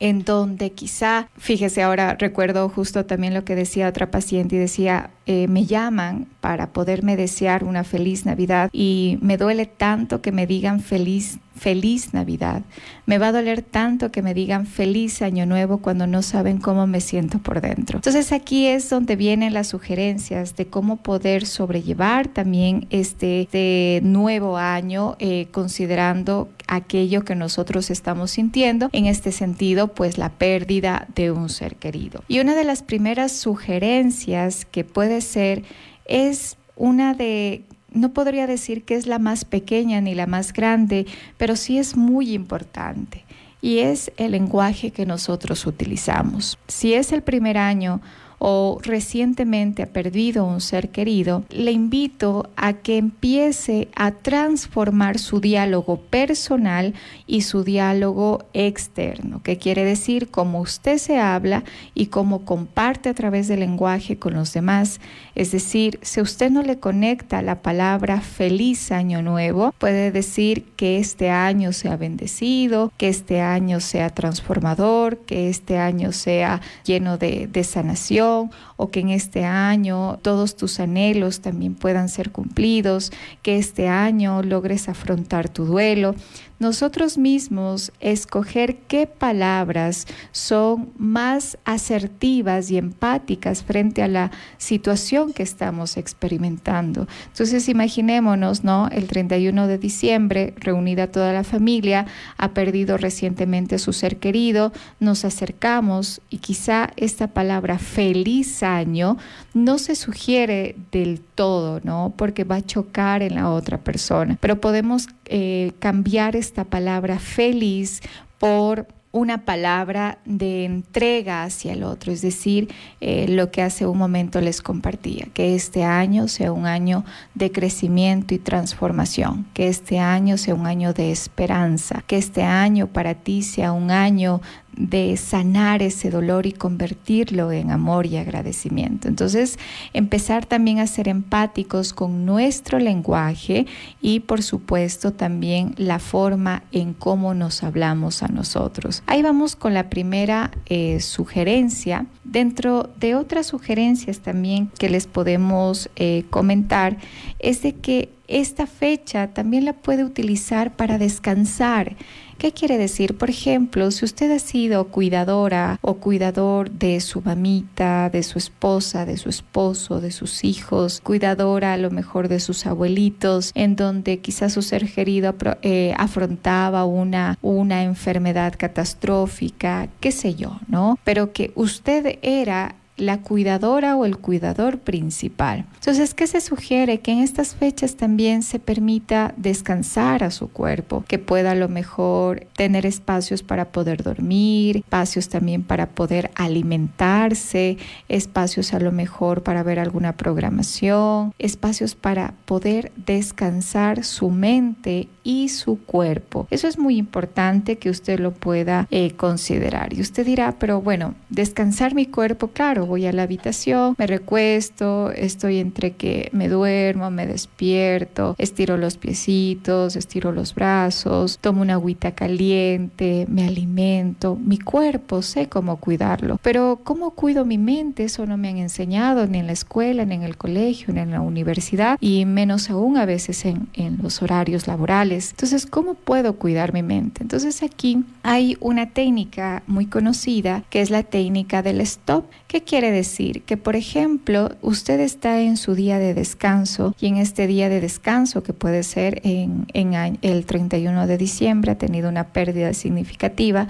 en 0.00 0.24
donde 0.24 0.72
quizá, 0.72 1.28
fíjese 1.36 1.82
ahora, 1.82 2.16
recuerdo 2.18 2.68
justo 2.70 3.04
también 3.04 3.34
lo 3.34 3.44
que 3.44 3.54
decía 3.54 3.88
otra 3.88 4.10
paciente 4.10 4.56
y 4.56 4.58
decía, 4.58 5.10
eh, 5.32 5.46
me 5.46 5.64
llaman 5.64 6.26
para 6.40 6.72
poderme 6.72 7.14
desear 7.14 7.62
una 7.62 7.84
feliz 7.84 8.26
Navidad 8.26 8.68
y 8.72 9.16
me 9.22 9.36
duele 9.36 9.64
tanto 9.64 10.22
que 10.22 10.32
me 10.32 10.44
digan 10.44 10.80
feliz 10.80 11.38
feliz 11.60 12.14
Navidad. 12.14 12.62
Me 13.04 13.18
va 13.18 13.28
a 13.28 13.32
doler 13.32 13.60
tanto 13.60 14.10
que 14.10 14.22
me 14.22 14.32
digan 14.32 14.66
feliz 14.66 15.20
año 15.20 15.44
nuevo 15.44 15.78
cuando 15.78 16.06
no 16.06 16.22
saben 16.22 16.58
cómo 16.58 16.86
me 16.86 17.02
siento 17.02 17.38
por 17.38 17.60
dentro. 17.60 17.98
Entonces 17.98 18.32
aquí 18.32 18.66
es 18.66 18.88
donde 18.88 19.14
vienen 19.14 19.52
las 19.52 19.68
sugerencias 19.68 20.56
de 20.56 20.66
cómo 20.66 20.96
poder 20.96 21.44
sobrellevar 21.44 22.28
también 22.28 22.86
este, 22.88 23.42
este 23.42 24.00
nuevo 24.02 24.56
año 24.56 25.16
eh, 25.18 25.48
considerando 25.50 26.48
aquello 26.66 27.24
que 27.24 27.34
nosotros 27.34 27.90
estamos 27.90 28.30
sintiendo, 28.30 28.88
en 28.92 29.06
este 29.06 29.32
sentido, 29.32 29.88
pues 29.88 30.18
la 30.18 30.30
pérdida 30.30 31.08
de 31.16 31.32
un 31.32 31.48
ser 31.48 31.74
querido. 31.74 32.22
Y 32.28 32.38
una 32.38 32.54
de 32.54 32.62
las 32.62 32.84
primeras 32.84 33.32
sugerencias 33.32 34.66
que 34.66 34.84
puede 34.84 35.19
ser 35.20 35.64
es 36.04 36.56
una 36.76 37.14
de 37.14 37.64
no 37.92 38.12
podría 38.12 38.46
decir 38.46 38.84
que 38.84 38.94
es 38.94 39.06
la 39.06 39.18
más 39.18 39.44
pequeña 39.44 40.00
ni 40.00 40.14
la 40.14 40.26
más 40.26 40.52
grande, 40.52 41.06
pero 41.36 41.56
sí 41.56 41.78
es 41.78 41.96
muy 41.96 42.34
importante. 42.34 43.24
Y 43.60 43.78
es 43.78 44.12
el 44.16 44.32
lenguaje 44.32 44.90
que 44.90 45.04
nosotros 45.04 45.66
utilizamos. 45.66 46.58
Si 46.66 46.94
es 46.94 47.12
el 47.12 47.22
primer 47.22 47.58
año 47.58 48.00
o 48.42 48.78
recientemente 48.82 49.82
ha 49.82 49.86
perdido 49.86 50.46
un 50.46 50.62
ser 50.62 50.88
querido, 50.88 51.44
le 51.50 51.72
invito 51.72 52.48
a 52.56 52.72
que 52.72 52.96
empiece 52.96 53.88
a 53.94 54.12
transformar 54.12 55.18
su 55.18 55.40
diálogo 55.40 55.98
personal 55.98 56.94
y 57.26 57.42
su 57.42 57.64
diálogo 57.64 58.42
externo, 58.54 59.42
que 59.42 59.58
quiere 59.58 59.84
decir 59.84 60.28
cómo 60.30 60.60
usted 60.62 60.96
se 60.96 61.18
habla 61.18 61.64
y 61.94 62.06
cómo 62.06 62.46
comparte 62.46 63.10
a 63.10 63.14
través 63.14 63.46
del 63.46 63.60
lenguaje 63.60 64.16
con 64.16 64.32
los 64.32 64.54
demás. 64.54 65.00
Es 65.34 65.52
decir, 65.52 65.98
si 66.00 66.22
usted 66.22 66.50
no 66.50 66.62
le 66.62 66.78
conecta 66.78 67.42
la 67.42 67.60
palabra 67.60 68.22
feliz 68.22 68.90
año 68.90 69.20
nuevo, 69.20 69.74
puede 69.76 70.10
decir 70.12 70.64
que 70.76 70.98
este 70.98 71.28
año 71.28 71.74
sea 71.74 71.98
bendecido, 71.98 72.90
que 72.96 73.10
este 73.10 73.42
año 73.42 73.80
sea 73.80 74.08
transformador, 74.08 75.18
que 75.18 75.50
este 75.50 75.76
año 75.76 76.12
sea 76.12 76.62
lleno 76.84 77.18
de, 77.18 77.46
de 77.46 77.64
sanación 77.64 78.29
o 78.76 78.90
que 78.90 79.00
en 79.00 79.10
este 79.10 79.44
año 79.44 80.18
todos 80.22 80.56
tus 80.56 80.80
anhelos 80.80 81.40
también 81.40 81.74
puedan 81.74 82.08
ser 82.08 82.30
cumplidos, 82.30 83.12
que 83.42 83.56
este 83.56 83.88
año 83.88 84.42
logres 84.42 84.88
afrontar 84.88 85.48
tu 85.48 85.64
duelo 85.64 86.14
nosotros 86.60 87.18
mismos 87.18 87.90
escoger 87.98 88.76
qué 88.86 89.06
palabras 89.06 90.06
son 90.30 90.92
más 90.96 91.58
asertivas 91.64 92.70
y 92.70 92.76
empáticas 92.76 93.64
frente 93.64 94.02
a 94.02 94.08
la 94.08 94.30
situación 94.58 95.32
que 95.32 95.42
estamos 95.42 95.96
experimentando. 95.96 97.08
Entonces 97.28 97.68
imaginémonos, 97.68 98.62
¿no? 98.62 98.88
El 98.92 99.06
31 99.08 99.66
de 99.66 99.78
diciembre, 99.78 100.54
reunida 100.58 101.10
toda 101.10 101.32
la 101.32 101.44
familia, 101.44 102.06
ha 102.36 102.50
perdido 102.50 102.98
recientemente 102.98 103.78
su 103.78 103.94
ser 103.94 104.18
querido, 104.18 104.72
nos 105.00 105.24
acercamos 105.24 106.20
y 106.28 106.38
quizá 106.38 106.90
esta 106.96 107.28
palabra 107.28 107.78
feliz 107.78 108.62
año 108.62 109.16
no 109.54 109.78
se 109.78 109.94
sugiere 109.94 110.76
del 110.92 111.20
todo, 111.20 111.80
¿no? 111.82 112.12
Porque 112.16 112.44
va 112.44 112.56
a 112.56 112.66
chocar 112.66 113.22
en 113.22 113.36
la 113.36 113.50
otra 113.50 113.78
persona, 113.78 114.36
pero 114.40 114.60
podemos 114.60 115.08
eh, 115.32 115.70
cambiar 115.78 116.34
esta 116.34 116.64
palabra 116.64 117.20
feliz 117.20 118.00
por 118.38 118.88
una 119.12 119.44
palabra 119.44 120.18
de 120.24 120.64
entrega 120.64 121.44
hacia 121.44 121.72
el 121.72 121.82
otro, 121.82 122.12
es 122.12 122.20
decir, 122.20 122.68
eh, 123.00 123.26
lo 123.28 123.50
que 123.50 123.62
hace 123.62 123.86
un 123.86 123.98
momento 123.98 124.40
les 124.40 124.60
compartía, 124.60 125.26
que 125.34 125.54
este 125.54 125.84
año 125.84 126.28
sea 126.28 126.52
un 126.52 126.66
año 126.66 127.04
de 127.34 127.50
crecimiento 127.50 128.34
y 128.34 128.38
transformación, 128.38 129.46
que 129.54 129.68
este 129.68 129.98
año 129.98 130.36
sea 130.36 130.54
un 130.54 130.66
año 130.66 130.92
de 130.92 131.10
esperanza, 131.10 132.02
que 132.06 132.18
este 132.18 132.42
año 132.42 132.86
para 132.86 133.14
ti 133.14 133.42
sea 133.42 133.72
un 133.72 133.90
año 133.90 134.40
de 134.80 135.16
sanar 135.18 135.82
ese 135.82 136.10
dolor 136.10 136.46
y 136.46 136.52
convertirlo 136.52 137.52
en 137.52 137.70
amor 137.70 138.06
y 138.06 138.16
agradecimiento. 138.16 139.08
Entonces, 139.08 139.58
empezar 139.92 140.46
también 140.46 140.78
a 140.78 140.86
ser 140.86 141.08
empáticos 141.08 141.92
con 141.92 142.24
nuestro 142.24 142.78
lenguaje 142.78 143.66
y, 144.00 144.20
por 144.20 144.42
supuesto, 144.42 145.12
también 145.12 145.74
la 145.76 145.98
forma 145.98 146.62
en 146.72 146.94
cómo 146.94 147.34
nos 147.34 147.62
hablamos 147.62 148.22
a 148.22 148.28
nosotros. 148.28 149.02
Ahí 149.06 149.20
vamos 149.22 149.54
con 149.54 149.74
la 149.74 149.90
primera 149.90 150.50
eh, 150.66 151.00
sugerencia. 151.00 152.06
Dentro 152.24 152.88
de 152.98 153.14
otras 153.14 153.46
sugerencias 153.46 154.20
también 154.20 154.70
que 154.78 154.88
les 154.88 155.06
podemos 155.06 155.90
eh, 155.96 156.24
comentar 156.30 156.96
es 157.38 157.62
de 157.62 157.74
que 157.74 158.08
esta 158.28 158.66
fecha 158.66 159.28
también 159.34 159.64
la 159.64 159.72
puede 159.72 160.04
utilizar 160.04 160.76
para 160.76 160.98
descansar 160.98 161.96
¿Qué 162.40 162.52
quiere 162.52 162.78
decir? 162.78 163.18
Por 163.18 163.28
ejemplo, 163.28 163.90
si 163.90 164.06
usted 164.06 164.30
ha 164.32 164.38
sido 164.38 164.86
cuidadora 164.86 165.78
o 165.82 165.96
cuidador 165.96 166.70
de 166.70 166.98
su 167.00 167.20
mamita, 167.20 168.08
de 168.08 168.22
su 168.22 168.38
esposa, 168.38 169.04
de 169.04 169.18
su 169.18 169.28
esposo, 169.28 170.00
de 170.00 170.10
sus 170.10 170.42
hijos, 170.42 171.02
cuidadora 171.02 171.74
a 171.74 171.76
lo 171.76 171.90
mejor 171.90 172.28
de 172.28 172.40
sus 172.40 172.64
abuelitos, 172.64 173.52
en 173.54 173.76
donde 173.76 174.20
quizás 174.20 174.54
su 174.54 174.62
ser 174.62 174.90
querido 174.90 175.34
eh, 175.60 175.92
afrontaba 175.98 176.86
una, 176.86 177.36
una 177.42 177.82
enfermedad 177.82 178.54
catastrófica, 178.56 179.88
qué 180.00 180.10
sé 180.10 180.34
yo, 180.34 180.60
¿no? 180.66 180.98
Pero 181.04 181.34
que 181.34 181.52
usted 181.56 182.20
era 182.22 182.74
la 183.00 183.22
cuidadora 183.22 183.96
o 183.96 184.04
el 184.04 184.18
cuidador 184.18 184.78
principal. 184.78 185.64
Entonces, 185.74 186.14
¿qué 186.14 186.26
se 186.26 186.40
sugiere? 186.40 187.00
Que 187.00 187.12
en 187.12 187.20
estas 187.20 187.54
fechas 187.54 187.96
también 187.96 188.42
se 188.42 188.58
permita 188.58 189.34
descansar 189.36 190.22
a 190.22 190.30
su 190.30 190.50
cuerpo, 190.50 191.04
que 191.08 191.18
pueda 191.18 191.52
a 191.52 191.54
lo 191.54 191.68
mejor 191.68 192.46
tener 192.54 192.86
espacios 192.86 193.42
para 193.42 193.72
poder 193.72 194.02
dormir, 194.02 194.78
espacios 194.78 195.28
también 195.28 195.62
para 195.62 195.88
poder 195.88 196.30
alimentarse, 196.34 197.78
espacios 198.08 198.74
a 198.74 198.80
lo 198.80 198.92
mejor 198.92 199.42
para 199.42 199.62
ver 199.62 199.78
alguna 199.78 200.16
programación, 200.16 201.32
espacios 201.38 201.94
para 201.94 202.34
poder 202.44 202.92
descansar 202.96 204.04
su 204.04 204.30
mente 204.30 205.08
y 205.24 205.48
su 205.48 205.78
cuerpo. 205.84 206.46
Eso 206.50 206.68
es 206.68 206.78
muy 206.78 206.96
importante 206.96 207.78
que 207.78 207.90
usted 207.90 208.20
lo 208.20 208.32
pueda 208.32 208.86
eh, 208.90 209.12
considerar. 209.12 209.92
Y 209.92 210.00
usted 210.00 210.26
dirá, 210.26 210.56
pero 210.58 210.80
bueno, 210.80 211.14
descansar 211.28 211.94
mi 211.94 212.06
cuerpo, 212.06 212.48
claro, 212.48 212.86
voy 212.90 213.06
a 213.06 213.12
la 213.12 213.22
habitación, 213.22 213.94
me 213.96 214.06
recuesto, 214.06 215.10
estoy 215.12 215.58
entre 215.58 215.92
que 215.92 216.28
me 216.32 216.48
duermo, 216.48 217.10
me 217.10 217.26
despierto, 217.26 218.34
estiro 218.36 218.76
los 218.76 218.98
piecitos, 218.98 219.96
estiro 219.96 220.32
los 220.32 220.54
brazos, 220.54 221.38
tomo 221.40 221.62
una 221.62 221.74
agüita 221.74 222.12
caliente, 222.12 223.26
me 223.28 223.46
alimento, 223.46 224.36
mi 224.36 224.58
cuerpo, 224.58 225.22
sé 225.22 225.48
cómo 225.48 225.76
cuidarlo, 225.76 226.38
pero 226.42 226.80
cómo 226.84 227.12
cuido 227.12 227.46
mi 227.46 227.56
mente, 227.56 228.04
eso 228.04 228.26
no 228.26 228.36
me 228.36 228.48
han 228.48 228.58
enseñado 228.58 229.26
ni 229.26 229.38
en 229.38 229.46
la 229.46 229.52
escuela, 229.52 230.04
ni 230.04 230.16
en 230.16 230.24
el 230.24 230.36
colegio, 230.36 230.92
ni 230.92 231.00
en 231.00 231.12
la 231.12 231.20
universidad 231.20 231.96
y 232.00 232.26
menos 232.26 232.68
aún 232.68 232.98
a 232.98 233.06
veces 233.06 233.46
en, 233.46 233.68
en 233.74 233.98
los 234.02 234.20
horarios 234.20 234.66
laborales. 234.66 235.30
Entonces, 235.30 235.64
¿cómo 235.64 235.94
puedo 235.94 236.34
cuidar 236.34 236.72
mi 236.72 236.82
mente? 236.82 237.22
Entonces 237.22 237.62
aquí 237.62 238.04
hay 238.24 238.56
una 238.60 238.90
técnica 238.90 239.62
muy 239.66 239.86
conocida 239.86 240.64
que 240.70 240.80
es 240.80 240.90
la 240.90 241.04
técnica 241.04 241.62
del 241.62 241.80
stop. 241.80 242.24
¿Qué 242.50 242.62
quiere 242.62 242.90
decir? 242.90 243.42
Que, 243.42 243.56
por 243.56 243.76
ejemplo, 243.76 244.50
usted 244.60 244.98
está 244.98 245.40
en 245.40 245.56
su 245.56 245.76
día 245.76 246.00
de 246.00 246.14
descanso 246.14 246.96
y 247.00 247.06
en 247.06 247.16
este 247.16 247.46
día 247.46 247.68
de 247.68 247.80
descanso, 247.80 248.42
que 248.42 248.52
puede 248.52 248.82
ser 248.82 249.20
en, 249.22 249.68
en 249.72 250.18
el 250.20 250.46
31 250.46 251.06
de 251.06 251.16
diciembre, 251.16 251.70
ha 251.70 251.78
tenido 251.78 252.08
una 252.08 252.32
pérdida 252.32 252.74
significativa 252.74 253.68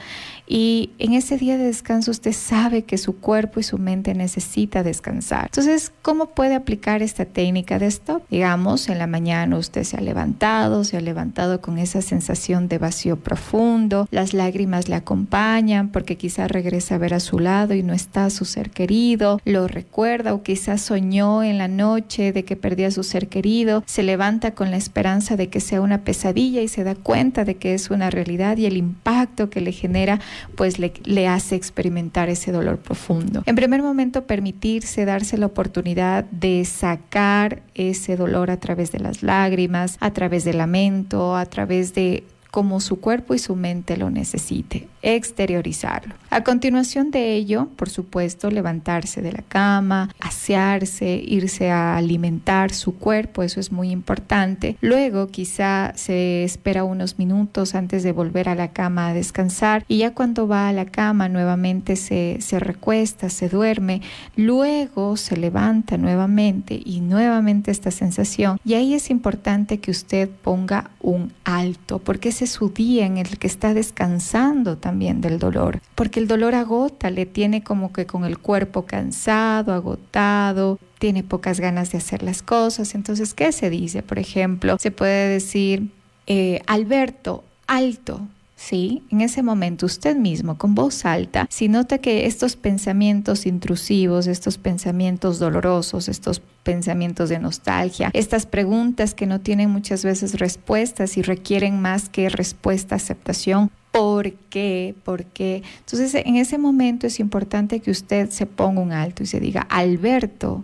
y 0.52 0.90
en 0.98 1.12
ese 1.12 1.38
día 1.38 1.56
de 1.56 1.62
descanso 1.62 2.10
usted 2.10 2.32
sabe 2.32 2.82
que 2.82 2.98
su 2.98 3.16
cuerpo 3.20 3.60
y 3.60 3.62
su 3.62 3.78
mente 3.78 4.14
necesita 4.14 4.82
descansar. 4.82 5.44
Entonces, 5.44 5.92
¿cómo 6.02 6.30
puede 6.30 6.56
aplicar 6.56 7.02
esta 7.02 7.24
técnica 7.24 7.78
de 7.78 7.86
stop? 7.86 8.24
Digamos, 8.28 8.88
en 8.88 8.98
la 8.98 9.06
mañana 9.06 9.56
usted 9.56 9.84
se 9.84 9.96
ha 9.96 10.00
levantado, 10.00 10.82
se 10.82 10.96
ha 10.96 11.00
levantado 11.00 11.60
con 11.60 11.78
esa 11.78 12.02
sensación 12.02 12.66
de 12.66 12.78
vacío 12.78 13.16
profundo, 13.16 14.08
las 14.10 14.34
lágrimas 14.34 14.88
le 14.88 14.96
acompañan 14.96 15.90
porque 15.90 16.16
quizás 16.16 16.50
regresa 16.50 16.96
a 16.96 16.98
ver 16.98 17.14
a 17.14 17.20
su 17.20 17.38
lado 17.38 17.74
y 17.74 17.84
no 17.84 17.92
está 17.92 18.28
su 18.28 18.44
ser 18.44 18.70
querido, 18.70 19.40
lo 19.44 19.68
recuerda 19.68 20.34
o 20.34 20.42
quizás 20.42 20.80
soñó 20.80 21.44
en 21.44 21.58
la 21.58 21.68
noche 21.68 22.32
de 22.32 22.44
que 22.44 22.56
perdía 22.56 22.88
a 22.88 22.90
su 22.90 23.04
ser 23.04 23.28
querido, 23.28 23.84
se 23.86 24.02
levanta 24.02 24.50
con 24.50 24.72
la 24.72 24.78
esperanza 24.78 25.36
de 25.36 25.48
que 25.48 25.60
sea 25.60 25.80
una 25.80 26.02
pesadilla 26.02 26.60
y 26.60 26.66
se 26.66 26.82
da 26.82 26.96
cuenta 26.96 27.44
de 27.44 27.54
que 27.54 27.74
es 27.74 27.88
una 27.90 28.10
realidad 28.10 28.56
y 28.56 28.66
el 28.66 28.76
impacto 28.76 29.48
que 29.48 29.60
le 29.60 29.70
genera 29.70 30.18
pues 30.56 30.78
le, 30.78 30.92
le 31.04 31.28
hace 31.28 31.56
experimentar 31.56 32.28
ese 32.28 32.52
dolor 32.52 32.78
profundo. 32.78 33.42
En 33.46 33.56
primer 33.56 33.82
momento 33.82 34.26
permitirse, 34.26 35.04
darse 35.04 35.38
la 35.38 35.46
oportunidad 35.46 36.24
de 36.24 36.64
sacar 36.64 37.62
ese 37.74 38.16
dolor 38.16 38.50
a 38.50 38.58
través 38.58 38.92
de 38.92 39.00
las 39.00 39.22
lágrimas, 39.22 39.96
a 40.00 40.12
través 40.12 40.44
del 40.44 40.58
lamento, 40.58 41.36
a 41.36 41.46
través 41.46 41.94
de 41.94 42.24
como 42.50 42.80
su 42.80 43.00
cuerpo 43.00 43.34
y 43.34 43.38
su 43.38 43.56
mente 43.56 43.96
lo 43.96 44.10
necesite, 44.10 44.88
exteriorizarlo. 45.02 46.14
A 46.30 46.42
continuación 46.42 47.10
de 47.10 47.34
ello, 47.34 47.68
por 47.76 47.90
supuesto, 47.90 48.50
levantarse 48.50 49.22
de 49.22 49.32
la 49.32 49.42
cama, 49.42 50.10
asearse, 50.20 51.22
irse 51.24 51.70
a 51.70 51.96
alimentar 51.96 52.72
su 52.72 52.96
cuerpo, 52.96 53.42
eso 53.42 53.60
es 53.60 53.72
muy 53.72 53.90
importante. 53.90 54.76
Luego 54.80 55.28
quizá 55.28 55.92
se 55.96 56.44
espera 56.44 56.84
unos 56.84 57.18
minutos 57.18 57.74
antes 57.74 58.02
de 58.02 58.12
volver 58.12 58.48
a 58.48 58.54
la 58.54 58.72
cama 58.72 59.08
a 59.08 59.14
descansar 59.14 59.84
y 59.88 59.98
ya 59.98 60.14
cuando 60.14 60.48
va 60.48 60.68
a 60.68 60.72
la 60.72 60.86
cama 60.86 61.28
nuevamente 61.28 61.96
se, 61.96 62.38
se 62.40 62.58
recuesta, 62.58 63.30
se 63.30 63.48
duerme, 63.48 64.02
luego 64.36 65.16
se 65.16 65.36
levanta 65.36 65.96
nuevamente 65.96 66.80
y 66.84 67.00
nuevamente 67.00 67.70
esta 67.70 67.90
sensación 67.90 68.58
y 68.64 68.74
ahí 68.74 68.94
es 68.94 69.10
importante 69.10 69.78
que 69.78 69.90
usted 69.90 70.28
ponga 70.28 70.90
un 71.00 71.32
alto 71.44 71.98
porque 71.98 72.30
es 72.30 72.39
su 72.46 72.70
día 72.70 73.06
en 73.06 73.18
el 73.18 73.38
que 73.38 73.46
está 73.46 73.74
descansando 73.74 74.76
también 74.78 75.20
del 75.20 75.38
dolor, 75.38 75.80
porque 75.94 76.20
el 76.20 76.28
dolor 76.28 76.54
agota, 76.54 77.10
le 77.10 77.26
tiene 77.26 77.62
como 77.62 77.92
que 77.92 78.06
con 78.06 78.24
el 78.24 78.38
cuerpo 78.38 78.86
cansado, 78.86 79.72
agotado, 79.72 80.78
tiene 80.98 81.22
pocas 81.22 81.60
ganas 81.60 81.92
de 81.92 81.98
hacer 81.98 82.22
las 82.22 82.42
cosas. 82.42 82.94
Entonces, 82.94 83.34
¿qué 83.34 83.52
se 83.52 83.70
dice? 83.70 84.02
Por 84.02 84.18
ejemplo, 84.18 84.76
se 84.78 84.90
puede 84.90 85.28
decir, 85.28 85.90
eh, 86.26 86.60
Alberto, 86.66 87.44
alto, 87.66 88.26
¿sí? 88.60 89.02
En 89.10 89.22
ese 89.22 89.42
momento 89.42 89.86
usted 89.86 90.14
mismo, 90.16 90.58
con 90.58 90.74
voz 90.74 91.06
alta, 91.06 91.46
si 91.48 91.68
nota 91.68 91.96
que 91.96 92.26
estos 92.26 92.56
pensamientos 92.56 93.46
intrusivos, 93.46 94.26
estos 94.26 94.58
pensamientos 94.58 95.38
dolorosos, 95.38 96.08
estos 96.08 96.42
pensamientos 96.62 97.30
de 97.30 97.38
nostalgia, 97.38 98.10
estas 98.12 98.44
preguntas 98.44 99.14
que 99.14 99.24
no 99.24 99.40
tienen 99.40 99.70
muchas 99.70 100.04
veces 100.04 100.38
respuestas 100.38 101.16
y 101.16 101.22
requieren 101.22 101.80
más 101.80 102.10
que 102.10 102.28
respuesta, 102.28 102.96
aceptación, 102.96 103.70
¿Por 103.90 104.34
qué? 104.34 104.94
¿Por 105.04 105.24
qué? 105.24 105.64
Entonces, 105.80 106.14
en 106.14 106.36
ese 106.36 106.58
momento 106.58 107.08
es 107.08 107.18
importante 107.18 107.80
que 107.80 107.90
usted 107.90 108.30
se 108.30 108.46
ponga 108.46 108.80
un 108.80 108.92
alto 108.92 109.24
y 109.24 109.26
se 109.26 109.40
diga, 109.40 109.62
Alberto, 109.62 110.62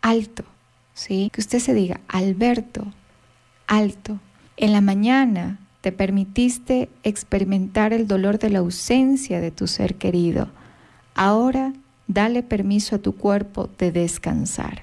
alto, 0.00 0.44
¿sí? 0.94 1.28
Que 1.30 1.42
usted 1.42 1.58
se 1.58 1.74
diga, 1.74 2.00
Alberto, 2.08 2.86
alto. 3.66 4.18
En 4.56 4.72
la 4.72 4.80
mañana, 4.80 5.58
te 5.80 5.92
permitiste 5.92 6.88
experimentar 7.02 7.92
el 7.92 8.06
dolor 8.06 8.38
de 8.38 8.50
la 8.50 8.58
ausencia 8.58 9.40
de 9.40 9.50
tu 9.50 9.66
ser 9.66 9.94
querido. 9.94 10.48
Ahora 11.14 11.72
dale 12.06 12.42
permiso 12.42 12.96
a 12.96 12.98
tu 12.98 13.14
cuerpo 13.16 13.68
de 13.78 13.92
descansar. 13.92 14.82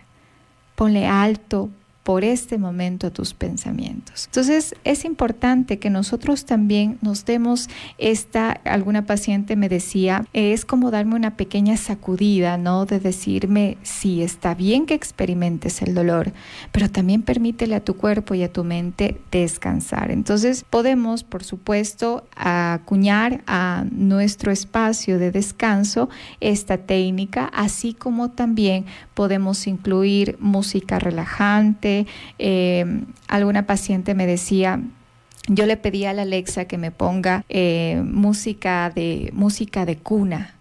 Ponle 0.75 1.07
alto 1.07 1.69
por 2.05 2.23
este 2.23 2.59
momento 2.59 3.07
a 3.07 3.09
tus 3.09 3.33
pensamientos. 3.33 4.25
Entonces 4.27 4.75
es 4.83 5.05
importante 5.05 5.79
que 5.79 5.89
nosotros 5.89 6.45
también 6.45 6.99
nos 7.01 7.25
demos 7.25 7.67
esta, 7.97 8.51
alguna 8.51 9.07
paciente 9.07 9.55
me 9.55 9.69
decía, 9.69 10.23
es 10.31 10.65
como 10.65 10.91
darme 10.91 11.15
una 11.15 11.35
pequeña 11.35 11.77
sacudida, 11.77 12.59
¿no? 12.59 12.85
De 12.85 12.99
decirme, 12.99 13.77
sí, 13.81 14.21
está 14.21 14.53
bien 14.53 14.85
que 14.85 14.93
experimentes 14.93 15.81
el 15.81 15.95
dolor, 15.95 16.31
pero 16.71 16.91
también 16.91 17.23
permítele 17.23 17.73
a 17.73 17.83
tu 17.83 17.95
cuerpo 17.97 18.35
y 18.35 18.43
a 18.43 18.53
tu 18.53 18.63
mente 18.63 19.19
descansar. 19.31 20.11
Entonces 20.11 20.63
podemos, 20.69 21.23
por 21.23 21.43
supuesto, 21.43 22.27
acuñar 22.35 23.41
a 23.47 23.83
nuestro 23.89 24.51
espacio 24.51 25.17
de 25.17 25.31
descanso 25.31 26.09
esta 26.39 26.77
técnica, 26.77 27.45
así 27.45 27.95
como 27.95 28.29
también 28.29 28.85
podemos 29.15 29.65
incluir 29.65 30.37
música 30.39 30.99
relajante, 30.99 31.94
eh, 32.39 32.85
alguna 33.27 33.65
paciente 33.65 34.15
me 34.15 34.25
decía, 34.25 34.81
yo 35.47 35.65
le 35.65 35.77
pedí 35.77 36.05
a 36.05 36.13
la 36.13 36.23
Alexa 36.23 36.65
que 36.65 36.77
me 36.77 36.91
ponga 36.91 37.45
eh, 37.49 38.01
música 38.03 38.91
de 38.93 39.29
música 39.33 39.85
de 39.85 39.97
cuna. 39.97 40.51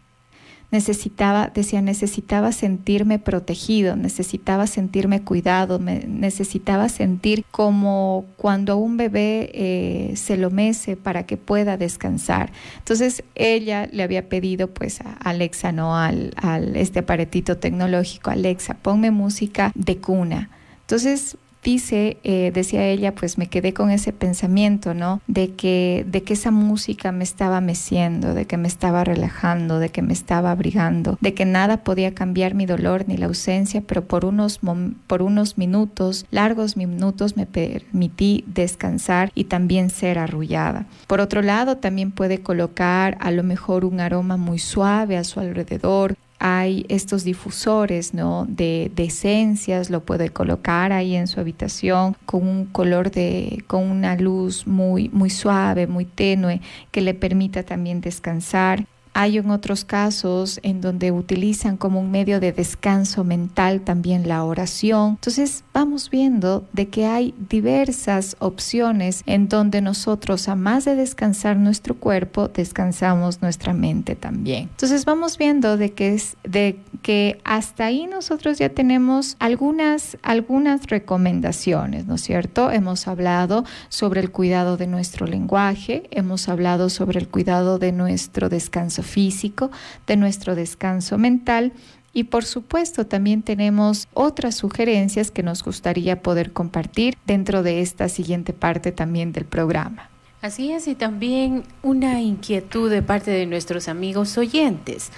Necesitaba, 0.70 1.52
decía, 1.54 1.80
necesitaba 1.82 2.50
sentirme 2.50 3.20
protegido, 3.20 3.94
necesitaba 3.94 4.66
sentirme 4.66 5.22
cuidado, 5.22 5.78
necesitaba 5.78 6.88
sentir 6.88 7.44
como 7.52 8.24
cuando 8.36 8.76
un 8.76 8.96
bebé 8.96 9.50
eh, 9.54 10.16
se 10.16 10.36
lo 10.36 10.50
mece 10.50 10.96
para 10.96 11.26
que 11.26 11.36
pueda 11.36 11.76
descansar. 11.76 12.50
Entonces 12.78 13.22
ella 13.36 13.88
le 13.92 14.02
había 14.02 14.28
pedido 14.28 14.66
pues 14.66 15.00
a 15.00 15.12
Alexa, 15.22 15.70
no 15.70 15.96
al, 15.96 16.34
al 16.36 16.74
este 16.74 16.98
aparatito 17.00 17.56
tecnológico, 17.56 18.30
Alexa, 18.30 18.74
ponme 18.74 19.12
música 19.12 19.70
de 19.76 19.98
cuna. 19.98 20.50
Entonces, 20.86 21.36
dice, 21.64 22.18
eh, 22.22 22.52
decía 22.54 22.86
ella, 22.86 23.14
pues 23.14 23.38
me 23.38 23.48
quedé 23.48 23.72
con 23.72 23.90
ese 23.90 24.12
pensamiento, 24.12 24.94
¿no? 24.94 25.20
De 25.26 25.54
que, 25.54 26.06
de 26.08 26.22
que 26.22 26.34
esa 26.34 26.50
música 26.50 27.10
me 27.10 27.24
estaba 27.24 27.60
meciendo, 27.60 28.34
de 28.34 28.44
que 28.44 28.56
me 28.56 28.68
estaba 28.68 29.02
relajando, 29.02 29.80
de 29.80 29.88
que 29.88 30.02
me 30.02 30.12
estaba 30.12 30.52
abrigando, 30.52 31.18
de 31.20 31.34
que 31.34 31.46
nada 31.46 31.78
podía 31.78 32.14
cambiar 32.14 32.54
mi 32.54 32.66
dolor 32.66 33.06
ni 33.08 33.16
la 33.16 33.26
ausencia, 33.26 33.80
pero 33.80 34.04
por 34.04 34.24
unos, 34.24 34.60
por 35.06 35.22
unos 35.22 35.58
minutos, 35.58 36.26
largos 36.30 36.76
minutos, 36.76 37.36
me 37.36 37.46
permití 37.46 38.44
descansar 38.46 39.32
y 39.34 39.44
también 39.44 39.90
ser 39.90 40.18
arrullada. 40.18 40.86
Por 41.06 41.20
otro 41.20 41.42
lado, 41.42 41.78
también 41.78 42.12
puede 42.12 42.40
colocar 42.40 43.16
a 43.20 43.30
lo 43.30 43.42
mejor 43.42 43.84
un 43.84 44.00
aroma 44.00 44.36
muy 44.36 44.58
suave 44.58 45.16
a 45.16 45.24
su 45.24 45.40
alrededor, 45.40 46.14
hay 46.46 46.84
estos 46.90 47.24
difusores 47.24 48.12
¿no? 48.12 48.44
de, 48.46 48.92
de, 48.94 49.04
esencias, 49.04 49.88
lo 49.88 50.04
puede 50.04 50.28
colocar 50.28 50.92
ahí 50.92 51.16
en 51.16 51.26
su 51.26 51.40
habitación 51.40 52.18
con 52.26 52.46
un 52.46 52.66
color 52.66 53.10
de, 53.10 53.64
con 53.66 53.90
una 53.90 54.14
luz 54.16 54.66
muy, 54.66 55.08
muy 55.08 55.30
suave, 55.30 55.86
muy 55.86 56.04
tenue, 56.04 56.60
que 56.90 57.00
le 57.00 57.14
permita 57.14 57.62
también 57.62 58.02
descansar. 58.02 58.84
Hay 59.14 59.38
en 59.38 59.50
otros 59.50 59.84
casos 59.84 60.60
en 60.62 60.80
donde 60.80 61.12
utilizan 61.12 61.76
como 61.76 62.00
un 62.00 62.10
medio 62.10 62.40
de 62.40 62.52
descanso 62.52 63.22
mental 63.22 63.80
también 63.80 64.28
la 64.28 64.44
oración. 64.44 65.10
Entonces 65.10 65.64
vamos 65.72 66.10
viendo 66.10 66.66
de 66.72 66.88
que 66.88 67.06
hay 67.06 67.32
diversas 67.48 68.36
opciones 68.40 69.22
en 69.26 69.48
donde 69.48 69.80
nosotros, 69.80 70.48
a 70.48 70.56
más 70.56 70.84
de 70.84 70.96
descansar 70.96 71.56
nuestro 71.56 71.94
cuerpo, 71.94 72.48
descansamos 72.48 73.40
nuestra 73.40 73.72
mente 73.72 74.16
también. 74.16 74.62
Entonces 74.70 75.04
vamos 75.04 75.38
viendo 75.38 75.76
de 75.76 75.92
que 75.92 76.14
es 76.14 76.36
de 76.42 76.80
que 77.02 77.40
hasta 77.44 77.86
ahí 77.86 78.06
nosotros 78.06 78.58
ya 78.58 78.68
tenemos 78.68 79.36
algunas 79.38 80.18
algunas 80.22 80.86
recomendaciones, 80.88 82.06
¿no 82.06 82.16
es 82.16 82.22
cierto? 82.22 82.72
Hemos 82.72 83.06
hablado 83.06 83.64
sobre 83.88 84.20
el 84.20 84.32
cuidado 84.32 84.76
de 84.76 84.88
nuestro 84.88 85.26
lenguaje, 85.26 86.08
hemos 86.10 86.48
hablado 86.48 86.90
sobre 86.90 87.20
el 87.20 87.28
cuidado 87.28 87.78
de 87.78 87.92
nuestro 87.92 88.48
descanso 88.48 89.03
físico, 89.04 89.70
de 90.06 90.16
nuestro 90.16 90.54
descanso 90.56 91.18
mental 91.18 91.72
y 92.14 92.24
por 92.24 92.44
supuesto 92.44 93.06
también 93.06 93.42
tenemos 93.42 94.08
otras 94.14 94.54
sugerencias 94.54 95.30
que 95.30 95.42
nos 95.42 95.62
gustaría 95.62 96.22
poder 96.22 96.52
compartir 96.52 97.18
dentro 97.26 97.62
de 97.62 97.80
esta 97.80 98.08
siguiente 98.08 98.52
parte 98.52 98.92
también 98.92 99.32
del 99.32 99.44
programa. 99.44 100.08
Así 100.40 100.72
es, 100.72 100.86
y 100.86 100.94
también 100.94 101.64
una 101.82 102.20
inquietud 102.20 102.90
de 102.90 103.02
parte 103.02 103.30
de 103.30 103.46
nuestros 103.46 103.88
amigos 103.88 104.38
oyentes. 104.38 105.10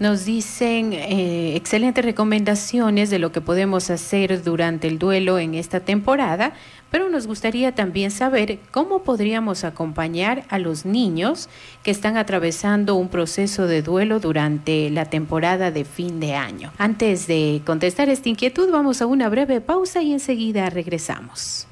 Nos 0.00 0.24
dicen 0.24 0.92
eh, 0.92 1.54
excelentes 1.54 2.04
recomendaciones 2.04 3.10
de 3.10 3.20
lo 3.20 3.30
que 3.30 3.40
podemos 3.40 3.90
hacer 3.90 4.42
durante 4.42 4.88
el 4.88 4.98
duelo 4.98 5.38
en 5.38 5.54
esta 5.54 5.78
temporada, 5.78 6.52
pero 6.90 7.08
nos 7.08 7.28
gustaría 7.28 7.76
también 7.76 8.10
saber 8.10 8.58
cómo 8.72 9.04
podríamos 9.04 9.62
acompañar 9.62 10.44
a 10.48 10.58
los 10.58 10.84
niños 10.84 11.48
que 11.84 11.92
están 11.92 12.16
atravesando 12.16 12.96
un 12.96 13.08
proceso 13.08 13.68
de 13.68 13.82
duelo 13.82 14.18
durante 14.18 14.90
la 14.90 15.04
temporada 15.04 15.70
de 15.70 15.84
fin 15.84 16.18
de 16.18 16.34
año. 16.34 16.72
Antes 16.76 17.28
de 17.28 17.62
contestar 17.64 18.08
esta 18.08 18.28
inquietud, 18.28 18.72
vamos 18.72 19.00
a 19.00 19.06
una 19.06 19.28
breve 19.28 19.60
pausa 19.60 20.02
y 20.02 20.12
enseguida 20.12 20.70
regresamos. 20.70 21.68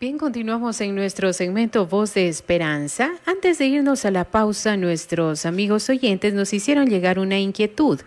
Bien, 0.00 0.16
continuamos 0.16 0.80
en 0.80 0.94
nuestro 0.94 1.32
segmento 1.32 1.88
Voz 1.88 2.14
de 2.14 2.28
Esperanza. 2.28 3.10
Antes 3.26 3.58
de 3.58 3.66
irnos 3.66 4.04
a 4.04 4.12
la 4.12 4.22
pausa, 4.22 4.76
nuestros 4.76 5.44
amigos 5.44 5.90
oyentes 5.90 6.34
nos 6.34 6.52
hicieron 6.52 6.88
llegar 6.88 7.18
una 7.18 7.40
inquietud. 7.40 7.98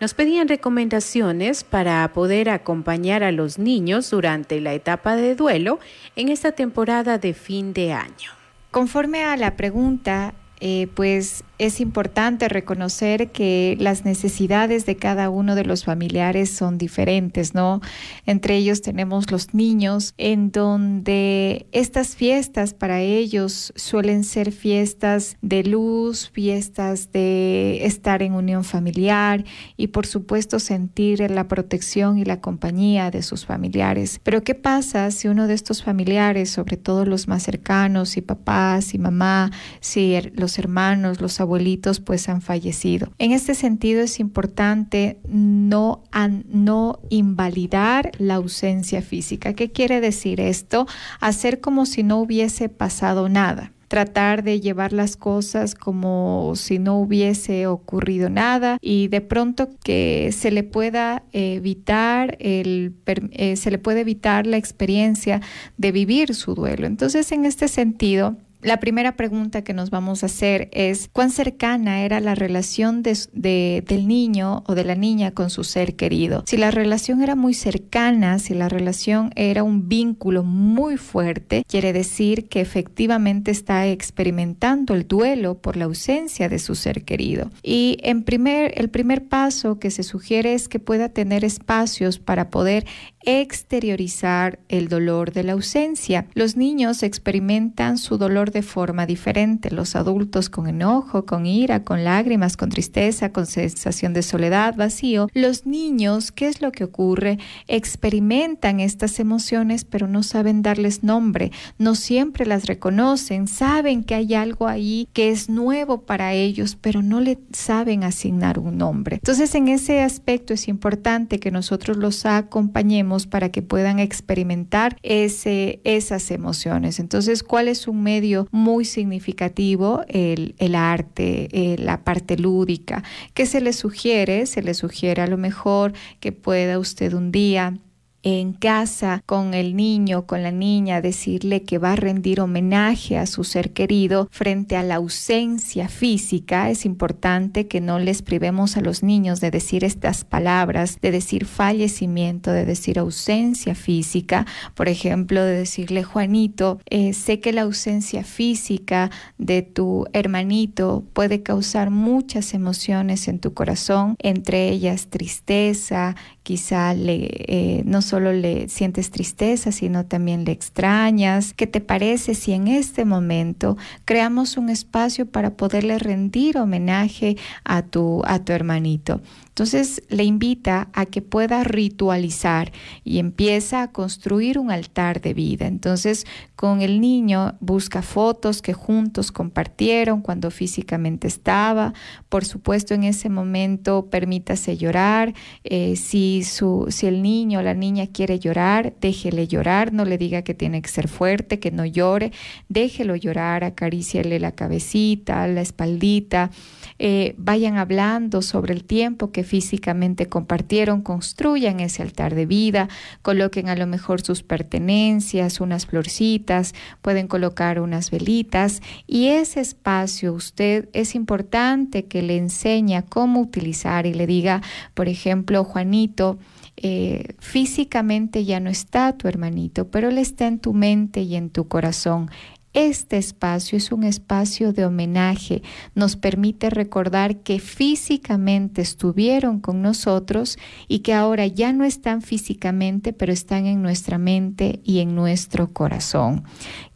Nos 0.00 0.12
pedían 0.12 0.48
recomendaciones 0.48 1.62
para 1.62 2.12
poder 2.12 2.50
acompañar 2.50 3.22
a 3.22 3.30
los 3.30 3.60
niños 3.60 4.10
durante 4.10 4.60
la 4.60 4.74
etapa 4.74 5.14
de 5.14 5.36
duelo 5.36 5.78
en 6.16 6.30
esta 6.30 6.50
temporada 6.50 7.18
de 7.18 7.32
fin 7.32 7.72
de 7.72 7.92
año. 7.92 8.32
Conforme 8.72 9.22
a 9.22 9.36
la 9.36 9.54
pregunta, 9.54 10.34
eh, 10.58 10.88
pues 10.94 11.44
es 11.58 11.80
importante 11.80 12.48
reconocer 12.48 13.30
que 13.30 13.76
las 13.80 14.04
necesidades 14.04 14.86
de 14.86 14.96
cada 14.96 15.30
uno 15.30 15.54
de 15.54 15.64
los 15.64 15.84
familiares 15.84 16.50
son 16.50 16.78
diferentes, 16.78 17.54
¿no? 17.54 17.80
Entre 18.26 18.56
ellos 18.56 18.82
tenemos 18.82 19.30
los 19.30 19.54
niños, 19.54 20.14
en 20.18 20.50
donde 20.50 21.66
estas 21.72 22.16
fiestas 22.16 22.74
para 22.74 23.00
ellos 23.00 23.72
suelen 23.76 24.24
ser 24.24 24.52
fiestas 24.52 25.36
de 25.40 25.64
luz, 25.64 26.30
fiestas 26.30 27.10
de 27.12 27.84
estar 27.86 28.22
en 28.22 28.34
unión 28.34 28.64
familiar 28.64 29.44
y 29.76 29.88
por 29.88 30.06
supuesto 30.06 30.58
sentir 30.58 31.30
la 31.30 31.48
protección 31.48 32.18
y 32.18 32.24
la 32.24 32.40
compañía 32.40 33.10
de 33.10 33.22
sus 33.22 33.46
familiares. 33.46 34.20
Pero 34.22 34.42
¿qué 34.42 34.54
pasa 34.54 35.10
si 35.10 35.28
uno 35.28 35.46
de 35.46 35.54
estos 35.54 35.82
familiares, 35.82 36.50
sobre 36.50 36.76
todo 36.76 37.04
los 37.06 37.28
más 37.28 37.42
cercanos, 37.42 38.10
si 38.10 38.20
papás, 38.20 38.94
y 38.94 38.98
mamá, 38.98 39.50
si 39.80 40.18
los 40.34 40.58
hermanos, 40.58 41.20
los 41.20 41.40
abuelitos 41.46 42.00
pues 42.00 42.28
han 42.28 42.42
fallecido. 42.42 43.12
En 43.18 43.32
este 43.32 43.54
sentido 43.54 44.02
es 44.02 44.20
importante 44.20 45.18
no, 45.28 46.02
no 46.48 46.98
invalidar 47.08 48.10
la 48.18 48.34
ausencia 48.34 49.00
física. 49.00 49.54
¿Qué 49.54 49.70
quiere 49.70 50.00
decir 50.00 50.40
esto? 50.40 50.86
Hacer 51.20 51.60
como 51.60 51.86
si 51.86 52.02
no 52.02 52.18
hubiese 52.18 52.68
pasado 52.68 53.28
nada 53.28 53.72
tratar 53.88 54.42
de 54.42 54.60
llevar 54.60 54.92
las 54.92 55.16
cosas 55.16 55.74
como 55.74 56.54
si 56.56 56.78
no 56.78 56.98
hubiese 56.98 57.66
ocurrido 57.66 58.28
nada 58.28 58.78
y 58.80 59.08
de 59.08 59.20
pronto 59.20 59.70
que 59.84 60.32
se 60.32 60.50
le 60.50 60.64
pueda 60.64 61.22
evitar 61.32 62.36
el 62.40 62.94
eh, 63.06 63.56
se 63.56 63.70
le 63.70 63.78
puede 63.78 64.00
evitar 64.00 64.46
la 64.46 64.56
experiencia 64.56 65.40
de 65.76 65.92
vivir 65.92 66.34
su 66.34 66.54
duelo. 66.54 66.86
Entonces, 66.86 67.30
en 67.32 67.44
este 67.44 67.68
sentido, 67.68 68.36
la 68.62 68.80
primera 68.80 69.16
pregunta 69.16 69.62
que 69.62 69.74
nos 69.74 69.90
vamos 69.90 70.22
a 70.22 70.26
hacer 70.26 70.68
es 70.72 71.08
cuán 71.12 71.30
cercana 71.30 72.02
era 72.02 72.20
la 72.20 72.34
relación 72.34 73.02
de, 73.02 73.82
del 73.86 74.08
niño 74.08 74.64
o 74.66 74.74
de 74.74 74.84
la 74.84 74.94
niña 74.94 75.30
con 75.30 75.50
su 75.50 75.64
ser 75.64 75.96
querido. 75.96 76.42
Si 76.46 76.56
la 76.56 76.70
relación 76.70 77.22
era 77.22 77.36
muy 77.36 77.54
cercana, 77.54 78.38
si 78.38 78.54
la 78.54 78.68
relación 78.68 79.30
era 79.36 79.62
un 79.62 79.88
vínculo 79.88 80.42
muy 80.42 80.96
fuerte, 80.96 81.64
quiere 81.68 81.92
decir 81.92 82.48
que 82.48 82.60
efectivamente 82.60 83.50
está 83.50 83.86
experimentando 83.86 84.94
el 84.94 85.06
duelo 85.06 85.58
por 85.58 85.76
la 85.76 85.84
ausencia 85.84 86.48
de 86.48 86.58
su 86.58 86.74
ser 86.74 87.04
querido. 87.04 87.50
Y 87.62 87.98
en 88.02 88.22
primer, 88.22 88.72
el 88.76 88.90
primer 88.90 89.28
paso 89.28 89.78
que 89.78 89.90
se 89.90 90.02
sugiere 90.02 90.54
es 90.54 90.68
que 90.68 90.80
pueda 90.80 91.08
tener 91.08 91.44
espacios 91.44 92.18
para 92.18 92.50
poder 92.50 92.86
exteriorizar 93.26 94.60
el 94.68 94.88
dolor 94.88 95.32
de 95.32 95.42
la 95.42 95.52
ausencia. 95.52 96.26
Los 96.34 96.56
niños 96.56 97.02
experimentan 97.02 97.98
su 97.98 98.18
dolor 98.18 98.52
de 98.52 98.62
forma 98.62 99.04
diferente, 99.04 99.72
los 99.72 99.96
adultos 99.96 100.48
con 100.48 100.68
enojo, 100.68 101.26
con 101.26 101.44
ira, 101.44 101.82
con 101.82 102.04
lágrimas, 102.04 102.56
con 102.56 102.70
tristeza, 102.70 103.32
con 103.32 103.46
sensación 103.46 104.12
de 104.12 104.22
soledad, 104.22 104.76
vacío. 104.76 105.28
Los 105.34 105.66
niños, 105.66 106.30
¿qué 106.30 106.46
es 106.46 106.62
lo 106.62 106.70
que 106.70 106.84
ocurre? 106.84 107.38
Experimentan 107.66 108.78
estas 108.78 109.18
emociones 109.18 109.84
pero 109.84 110.06
no 110.06 110.22
saben 110.22 110.62
darles 110.62 111.02
nombre, 111.02 111.50
no 111.78 111.96
siempre 111.96 112.46
las 112.46 112.66
reconocen, 112.66 113.48
saben 113.48 114.04
que 114.04 114.14
hay 114.14 114.34
algo 114.34 114.68
ahí 114.68 115.08
que 115.12 115.30
es 115.30 115.48
nuevo 115.48 116.02
para 116.02 116.32
ellos 116.32 116.78
pero 116.80 117.02
no 117.02 117.20
le 117.20 117.38
saben 117.52 118.04
asignar 118.04 118.60
un 118.60 118.78
nombre. 118.78 119.16
Entonces 119.16 119.52
en 119.56 119.66
ese 119.66 120.02
aspecto 120.02 120.54
es 120.54 120.68
importante 120.68 121.40
que 121.40 121.50
nosotros 121.50 121.96
los 121.96 122.24
acompañemos 122.24 123.15
para 123.24 123.50
que 123.50 123.62
puedan 123.62 123.98
experimentar 123.98 124.98
ese, 125.02 125.80
esas 125.84 126.30
emociones. 126.30 127.00
Entonces, 127.00 127.42
¿cuál 127.42 127.68
es 127.68 127.88
un 127.88 128.02
medio 128.02 128.48
muy 128.50 128.84
significativo? 128.84 130.02
El, 130.08 130.54
el 130.58 130.74
arte, 130.74 131.48
eh, 131.52 131.76
la 131.78 132.04
parte 132.04 132.36
lúdica. 132.36 133.02
¿Qué 133.32 133.46
se 133.46 133.62
le 133.62 133.72
sugiere? 133.72 134.44
Se 134.44 134.60
le 134.60 134.74
sugiere 134.74 135.22
a 135.22 135.26
lo 135.26 135.38
mejor 135.38 135.94
que 136.20 136.32
pueda 136.32 136.78
usted 136.78 137.14
un 137.14 137.32
día 137.32 137.78
en 138.26 138.54
casa 138.54 139.22
con 139.24 139.54
el 139.54 139.76
niño, 139.76 140.26
con 140.26 140.42
la 140.42 140.50
niña, 140.50 141.00
decirle 141.00 141.62
que 141.62 141.78
va 141.78 141.92
a 141.92 141.96
rendir 141.96 142.40
homenaje 142.40 143.18
a 143.18 143.24
su 143.24 143.44
ser 143.44 143.72
querido 143.72 144.26
frente 144.32 144.76
a 144.76 144.82
la 144.82 144.96
ausencia 144.96 145.88
física, 145.88 146.68
es 146.68 146.84
importante 146.84 147.68
que 147.68 147.80
no 147.80 148.00
les 148.00 148.22
privemos 148.22 148.76
a 148.76 148.80
los 148.80 149.04
niños 149.04 149.40
de 149.40 149.52
decir 149.52 149.84
estas 149.84 150.24
palabras, 150.24 150.98
de 151.00 151.12
decir 151.12 151.44
fallecimiento, 151.44 152.50
de 152.50 152.64
decir 152.64 152.98
ausencia 152.98 153.76
física, 153.76 154.44
por 154.74 154.88
ejemplo, 154.88 155.44
de 155.44 155.58
decirle, 155.58 156.02
Juanito, 156.02 156.80
eh, 156.90 157.12
sé 157.12 157.38
que 157.38 157.52
la 157.52 157.62
ausencia 157.62 158.24
física 158.24 159.12
de 159.38 159.62
tu 159.62 160.04
hermanito 160.12 161.04
puede 161.12 161.44
causar 161.44 161.90
muchas 161.90 162.54
emociones 162.54 163.28
en 163.28 163.38
tu 163.38 163.54
corazón, 163.54 164.16
entre 164.18 164.68
ellas 164.68 165.10
tristeza, 165.10 166.16
quizá 166.46 166.94
le, 166.94 167.28
eh, 167.48 167.82
no 167.86 168.02
solo 168.02 168.32
le 168.32 168.68
sientes 168.68 169.10
tristeza, 169.10 169.72
sino 169.72 170.06
también 170.06 170.44
le 170.44 170.52
extrañas. 170.52 171.52
¿Qué 171.52 171.66
te 171.66 171.80
parece 171.80 172.36
si 172.36 172.52
en 172.52 172.68
este 172.68 173.04
momento 173.04 173.76
creamos 174.04 174.56
un 174.56 174.68
espacio 174.68 175.26
para 175.26 175.56
poderle 175.56 175.98
rendir 175.98 176.56
homenaje 176.56 177.36
a 177.64 177.82
tu, 177.82 178.22
a 178.26 178.44
tu 178.44 178.52
hermanito? 178.52 179.20
Entonces 179.56 180.02
le 180.10 180.22
invita 180.22 180.90
a 180.92 181.06
que 181.06 181.22
pueda 181.22 181.64
ritualizar 181.64 182.72
y 183.04 183.18
empieza 183.18 183.80
a 183.80 183.90
construir 183.90 184.58
un 184.58 184.70
altar 184.70 185.22
de 185.22 185.32
vida. 185.32 185.66
Entonces 185.66 186.26
con 186.56 186.82
el 186.82 187.00
niño 187.00 187.54
busca 187.60 188.02
fotos 188.02 188.60
que 188.60 188.74
juntos 188.74 189.32
compartieron 189.32 190.20
cuando 190.20 190.50
físicamente 190.50 191.26
estaba. 191.26 191.94
Por 192.28 192.44
supuesto 192.44 192.92
en 192.92 193.04
ese 193.04 193.30
momento 193.30 194.10
permítase 194.10 194.76
llorar. 194.76 195.32
Eh, 195.64 195.96
si, 195.96 196.44
su, 196.44 196.88
si 196.90 197.06
el 197.06 197.22
niño 197.22 197.60
o 197.60 197.62
la 197.62 197.72
niña 197.72 198.08
quiere 198.08 198.38
llorar, 198.38 198.92
déjele 199.00 199.48
llorar. 199.48 199.90
No 199.90 200.04
le 200.04 200.18
diga 200.18 200.42
que 200.42 200.52
tiene 200.52 200.82
que 200.82 200.88
ser 200.90 201.08
fuerte, 201.08 201.60
que 201.60 201.70
no 201.70 201.86
llore. 201.86 202.30
Déjelo 202.68 203.16
llorar, 203.16 203.64
acaríciale 203.64 204.38
la 204.38 204.52
cabecita, 204.52 205.48
la 205.48 205.62
espaldita. 205.62 206.50
Eh, 206.98 207.34
vayan 207.38 207.78
hablando 207.78 208.42
sobre 208.42 208.74
el 208.74 208.84
tiempo 208.84 209.32
que 209.32 209.45
físicamente 209.46 210.26
compartieron, 210.28 211.00
construyan 211.00 211.80
ese 211.80 212.02
altar 212.02 212.34
de 212.34 212.44
vida, 212.44 212.88
coloquen 213.22 213.70
a 213.70 213.76
lo 213.76 213.86
mejor 213.86 214.20
sus 214.20 214.42
pertenencias, 214.42 215.60
unas 215.60 215.86
florcitas, 215.86 216.74
pueden 217.00 217.28
colocar 217.28 217.80
unas 217.80 218.10
velitas 218.10 218.82
y 219.06 219.28
ese 219.28 219.60
espacio 219.60 220.34
usted 220.34 220.88
es 220.92 221.14
importante 221.14 222.04
que 222.04 222.20
le 222.20 222.36
enseñe 222.36 223.02
cómo 223.08 223.40
utilizar 223.40 224.06
y 224.06 224.12
le 224.12 224.26
diga, 224.26 224.60
por 224.94 225.08
ejemplo, 225.08 225.64
Juanito, 225.64 226.38
eh, 226.78 227.34
físicamente 227.38 228.44
ya 228.44 228.60
no 228.60 228.68
está 228.68 229.16
tu 229.16 229.28
hermanito, 229.28 229.88
pero 229.88 230.10
él 230.10 230.18
está 230.18 230.46
en 230.46 230.58
tu 230.58 230.74
mente 230.74 231.22
y 231.22 231.36
en 231.36 231.48
tu 231.48 231.68
corazón. 231.68 232.30
Este 232.76 233.16
espacio 233.16 233.78
es 233.78 233.90
un 233.90 234.04
espacio 234.04 234.74
de 234.74 234.84
homenaje, 234.84 235.62
nos 235.94 236.14
permite 236.16 236.68
recordar 236.68 237.38
que 237.38 237.58
físicamente 237.58 238.82
estuvieron 238.82 239.60
con 239.60 239.80
nosotros 239.80 240.58
y 240.86 240.98
que 240.98 241.14
ahora 241.14 241.46
ya 241.46 241.72
no 241.72 241.84
están 241.84 242.20
físicamente, 242.20 243.14
pero 243.14 243.32
están 243.32 243.64
en 243.64 243.80
nuestra 243.80 244.18
mente 244.18 244.80
y 244.84 244.98
en 244.98 245.14
nuestro 245.14 245.72
corazón. 245.72 246.44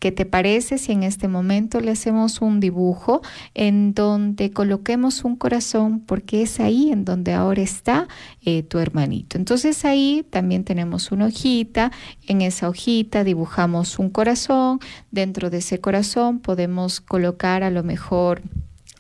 ¿Qué 0.01 0.13
te 0.13 0.25
parece 0.25 0.79
si 0.79 0.93
en 0.93 1.03
este 1.03 1.29
momento 1.29 1.79
le 1.79 1.91
hacemos 1.91 2.41
un 2.41 2.59
dibujo 2.59 3.21
en 3.53 3.93
donde 3.93 4.51
coloquemos 4.51 5.25
un 5.25 5.37
corazón? 5.37 6.01
Porque 6.01 6.41
es 6.41 6.59
ahí 6.59 6.91
en 6.91 7.05
donde 7.05 7.35
ahora 7.35 7.61
está 7.61 8.09
eh, 8.43 8.63
tu 8.63 8.79
hermanito. 8.79 9.37
Entonces 9.37 9.85
ahí 9.85 10.25
también 10.31 10.65
tenemos 10.65 11.13
una 11.13 11.27
hojita, 11.27 11.93
en 12.27 12.41
esa 12.41 12.71
hojita 12.71 13.25
dibujamos 13.25 13.99
un 13.99 14.09
corazón, 14.09 14.81
dentro 15.11 15.51
de 15.51 15.59
ese 15.59 15.81
corazón 15.81 16.39
podemos 16.39 17.03
colocar 17.03 17.63
a 17.63 17.69
lo 17.69 17.83
mejor 17.83 18.41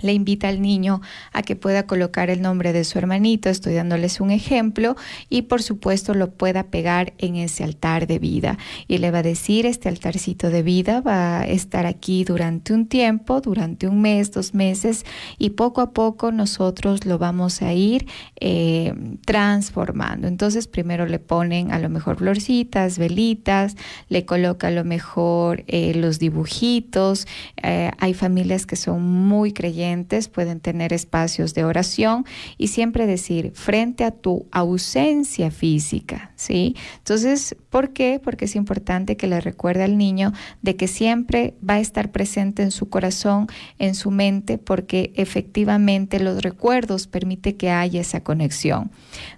le 0.02 0.12
invita 0.12 0.48
al 0.48 0.60
niño 0.60 1.00
a 1.32 1.42
que 1.42 1.56
pueda 1.56 1.86
colocar 1.86 2.30
el 2.30 2.42
nombre 2.42 2.72
de 2.72 2.84
su 2.84 2.98
hermanito, 2.98 3.48
estoy 3.48 3.74
dándoles 3.74 4.20
un 4.20 4.30
ejemplo, 4.30 4.96
y 5.28 5.42
por 5.42 5.62
supuesto 5.62 6.14
lo 6.14 6.30
pueda 6.32 6.64
pegar 6.64 7.12
en 7.18 7.36
ese 7.36 7.64
altar 7.64 8.06
de 8.06 8.18
vida. 8.18 8.58
Y 8.88 8.98
le 8.98 9.10
va 9.10 9.18
a 9.18 9.22
decir, 9.22 9.66
este 9.66 9.88
altarcito 9.88 10.50
de 10.50 10.62
vida 10.62 11.00
va 11.00 11.40
a 11.40 11.46
estar 11.46 11.86
aquí 11.86 12.24
durante 12.24 12.72
un 12.72 12.86
tiempo, 12.86 13.40
durante 13.40 13.88
un 13.88 14.00
mes, 14.00 14.30
dos 14.32 14.54
meses, 14.54 15.04
y 15.38 15.50
poco 15.50 15.80
a 15.80 15.90
poco 15.92 16.32
nosotros 16.32 17.06
lo 17.06 17.18
vamos 17.18 17.62
a 17.62 17.72
ir 17.72 18.06
eh, 18.40 18.94
transformando. 19.24 20.28
Entonces 20.28 20.66
primero 20.66 21.06
le 21.06 21.18
ponen 21.18 21.72
a 21.72 21.78
lo 21.78 21.88
mejor 21.88 22.16
florcitas, 22.16 22.98
velitas, 22.98 23.76
le 24.08 24.24
coloca 24.24 24.68
a 24.68 24.70
lo 24.70 24.84
mejor 24.84 25.64
eh, 25.66 25.94
los 25.94 26.18
dibujitos. 26.18 27.26
Eh, 27.62 27.90
hay 27.98 28.14
familias 28.14 28.66
que 28.66 28.76
son 28.76 29.02
muy 29.02 29.52
creyentes, 29.52 29.89
pueden 30.32 30.60
tener 30.60 30.92
espacios 30.92 31.54
de 31.54 31.64
oración 31.64 32.24
y 32.58 32.68
siempre 32.68 33.06
decir 33.06 33.52
frente 33.54 34.04
a 34.04 34.10
tu 34.10 34.46
ausencia 34.50 35.50
física, 35.50 36.32
¿sí? 36.36 36.76
Entonces, 36.98 37.56
¿por 37.70 37.92
qué? 37.92 38.20
Porque 38.22 38.44
es 38.46 38.56
importante 38.56 39.16
que 39.16 39.26
le 39.26 39.40
recuerde 39.40 39.84
al 39.84 39.98
niño 39.98 40.32
de 40.62 40.76
que 40.76 40.88
siempre 40.88 41.54
va 41.68 41.74
a 41.74 41.80
estar 41.80 42.10
presente 42.12 42.62
en 42.62 42.70
su 42.70 42.88
corazón, 42.88 43.46
en 43.78 43.94
su 43.94 44.10
mente, 44.10 44.58
porque 44.58 45.12
efectivamente 45.16 46.20
los 46.20 46.42
recuerdos 46.42 47.06
permite 47.06 47.56
que 47.56 47.70
haya 47.70 48.00
esa 48.00 48.22
conexión. 48.22 48.90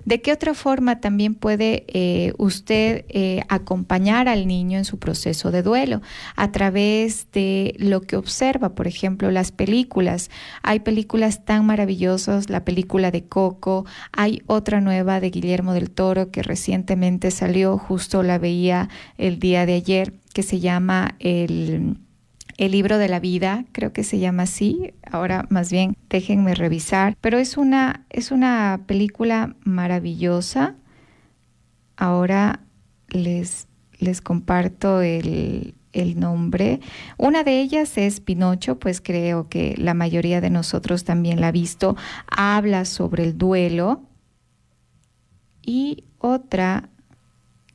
¿De 0.04 0.20
qué 0.20 0.32
otra 0.32 0.54
forma 0.54 1.00
también 1.00 1.34
puede 1.34 1.84
eh, 1.88 2.32
usted 2.38 3.04
eh, 3.08 3.42
acompañar 3.48 4.28
al 4.28 4.46
niño 4.46 4.78
en 4.78 4.84
su 4.84 4.98
proceso 4.98 5.50
de 5.50 5.62
duelo? 5.62 6.02
A 6.36 6.52
través 6.52 7.26
de 7.32 7.74
lo 7.78 8.02
que 8.02 8.16
observa, 8.16 8.74
por 8.74 8.86
ejemplo, 8.86 9.30
las 9.30 9.52
películas. 9.52 10.30
Hay 10.62 10.80
películas 10.80 11.44
tan 11.44 11.66
maravillosas, 11.66 12.50
la 12.50 12.64
película 12.64 13.10
de 13.10 13.24
Coco, 13.24 13.86
hay 14.12 14.42
otra 14.46 14.80
nueva 14.80 15.20
de 15.20 15.30
Guillermo 15.30 15.74
del 15.74 15.90
Toro 15.90 16.30
que 16.30 16.42
recientemente 16.42 17.30
salió, 17.30 17.78
justo 17.78 18.22
la 18.22 18.38
veía 18.38 18.88
el 19.18 19.38
día 19.38 19.66
de 19.66 19.74
ayer, 19.74 20.14
que 20.32 20.42
se 20.42 20.60
llama 20.60 21.16
el, 21.18 21.98
el 22.56 22.72
libro 22.72 22.98
de 22.98 23.08
la 23.08 23.20
vida, 23.20 23.64
creo 23.72 23.92
que 23.92 24.04
se 24.04 24.18
llama 24.18 24.44
así, 24.44 24.94
ahora 25.10 25.46
más 25.48 25.70
bien 25.70 25.96
déjenme 26.08 26.54
revisar, 26.54 27.16
pero 27.20 27.38
es 27.38 27.56
una, 27.56 28.06
es 28.10 28.30
una 28.30 28.82
película 28.86 29.56
maravillosa. 29.64 30.76
Ahora 31.96 32.60
les, 33.08 33.68
les 33.98 34.20
comparto 34.20 35.02
el, 35.02 35.74
el 35.92 36.18
nombre. 36.18 36.80
Una 37.18 37.44
de 37.44 37.60
ellas 37.60 37.96
es 37.98 38.20
Pinocho, 38.20 38.78
pues 38.78 39.00
creo 39.00 39.48
que 39.48 39.74
la 39.76 39.94
mayoría 39.94 40.40
de 40.40 40.50
nosotros 40.50 41.04
también 41.04 41.40
la 41.40 41.48
ha 41.48 41.52
visto. 41.52 41.96
Habla 42.26 42.84
sobre 42.84 43.24
el 43.24 43.38
duelo. 43.38 44.02
Y 45.64 46.04
otra 46.18 46.88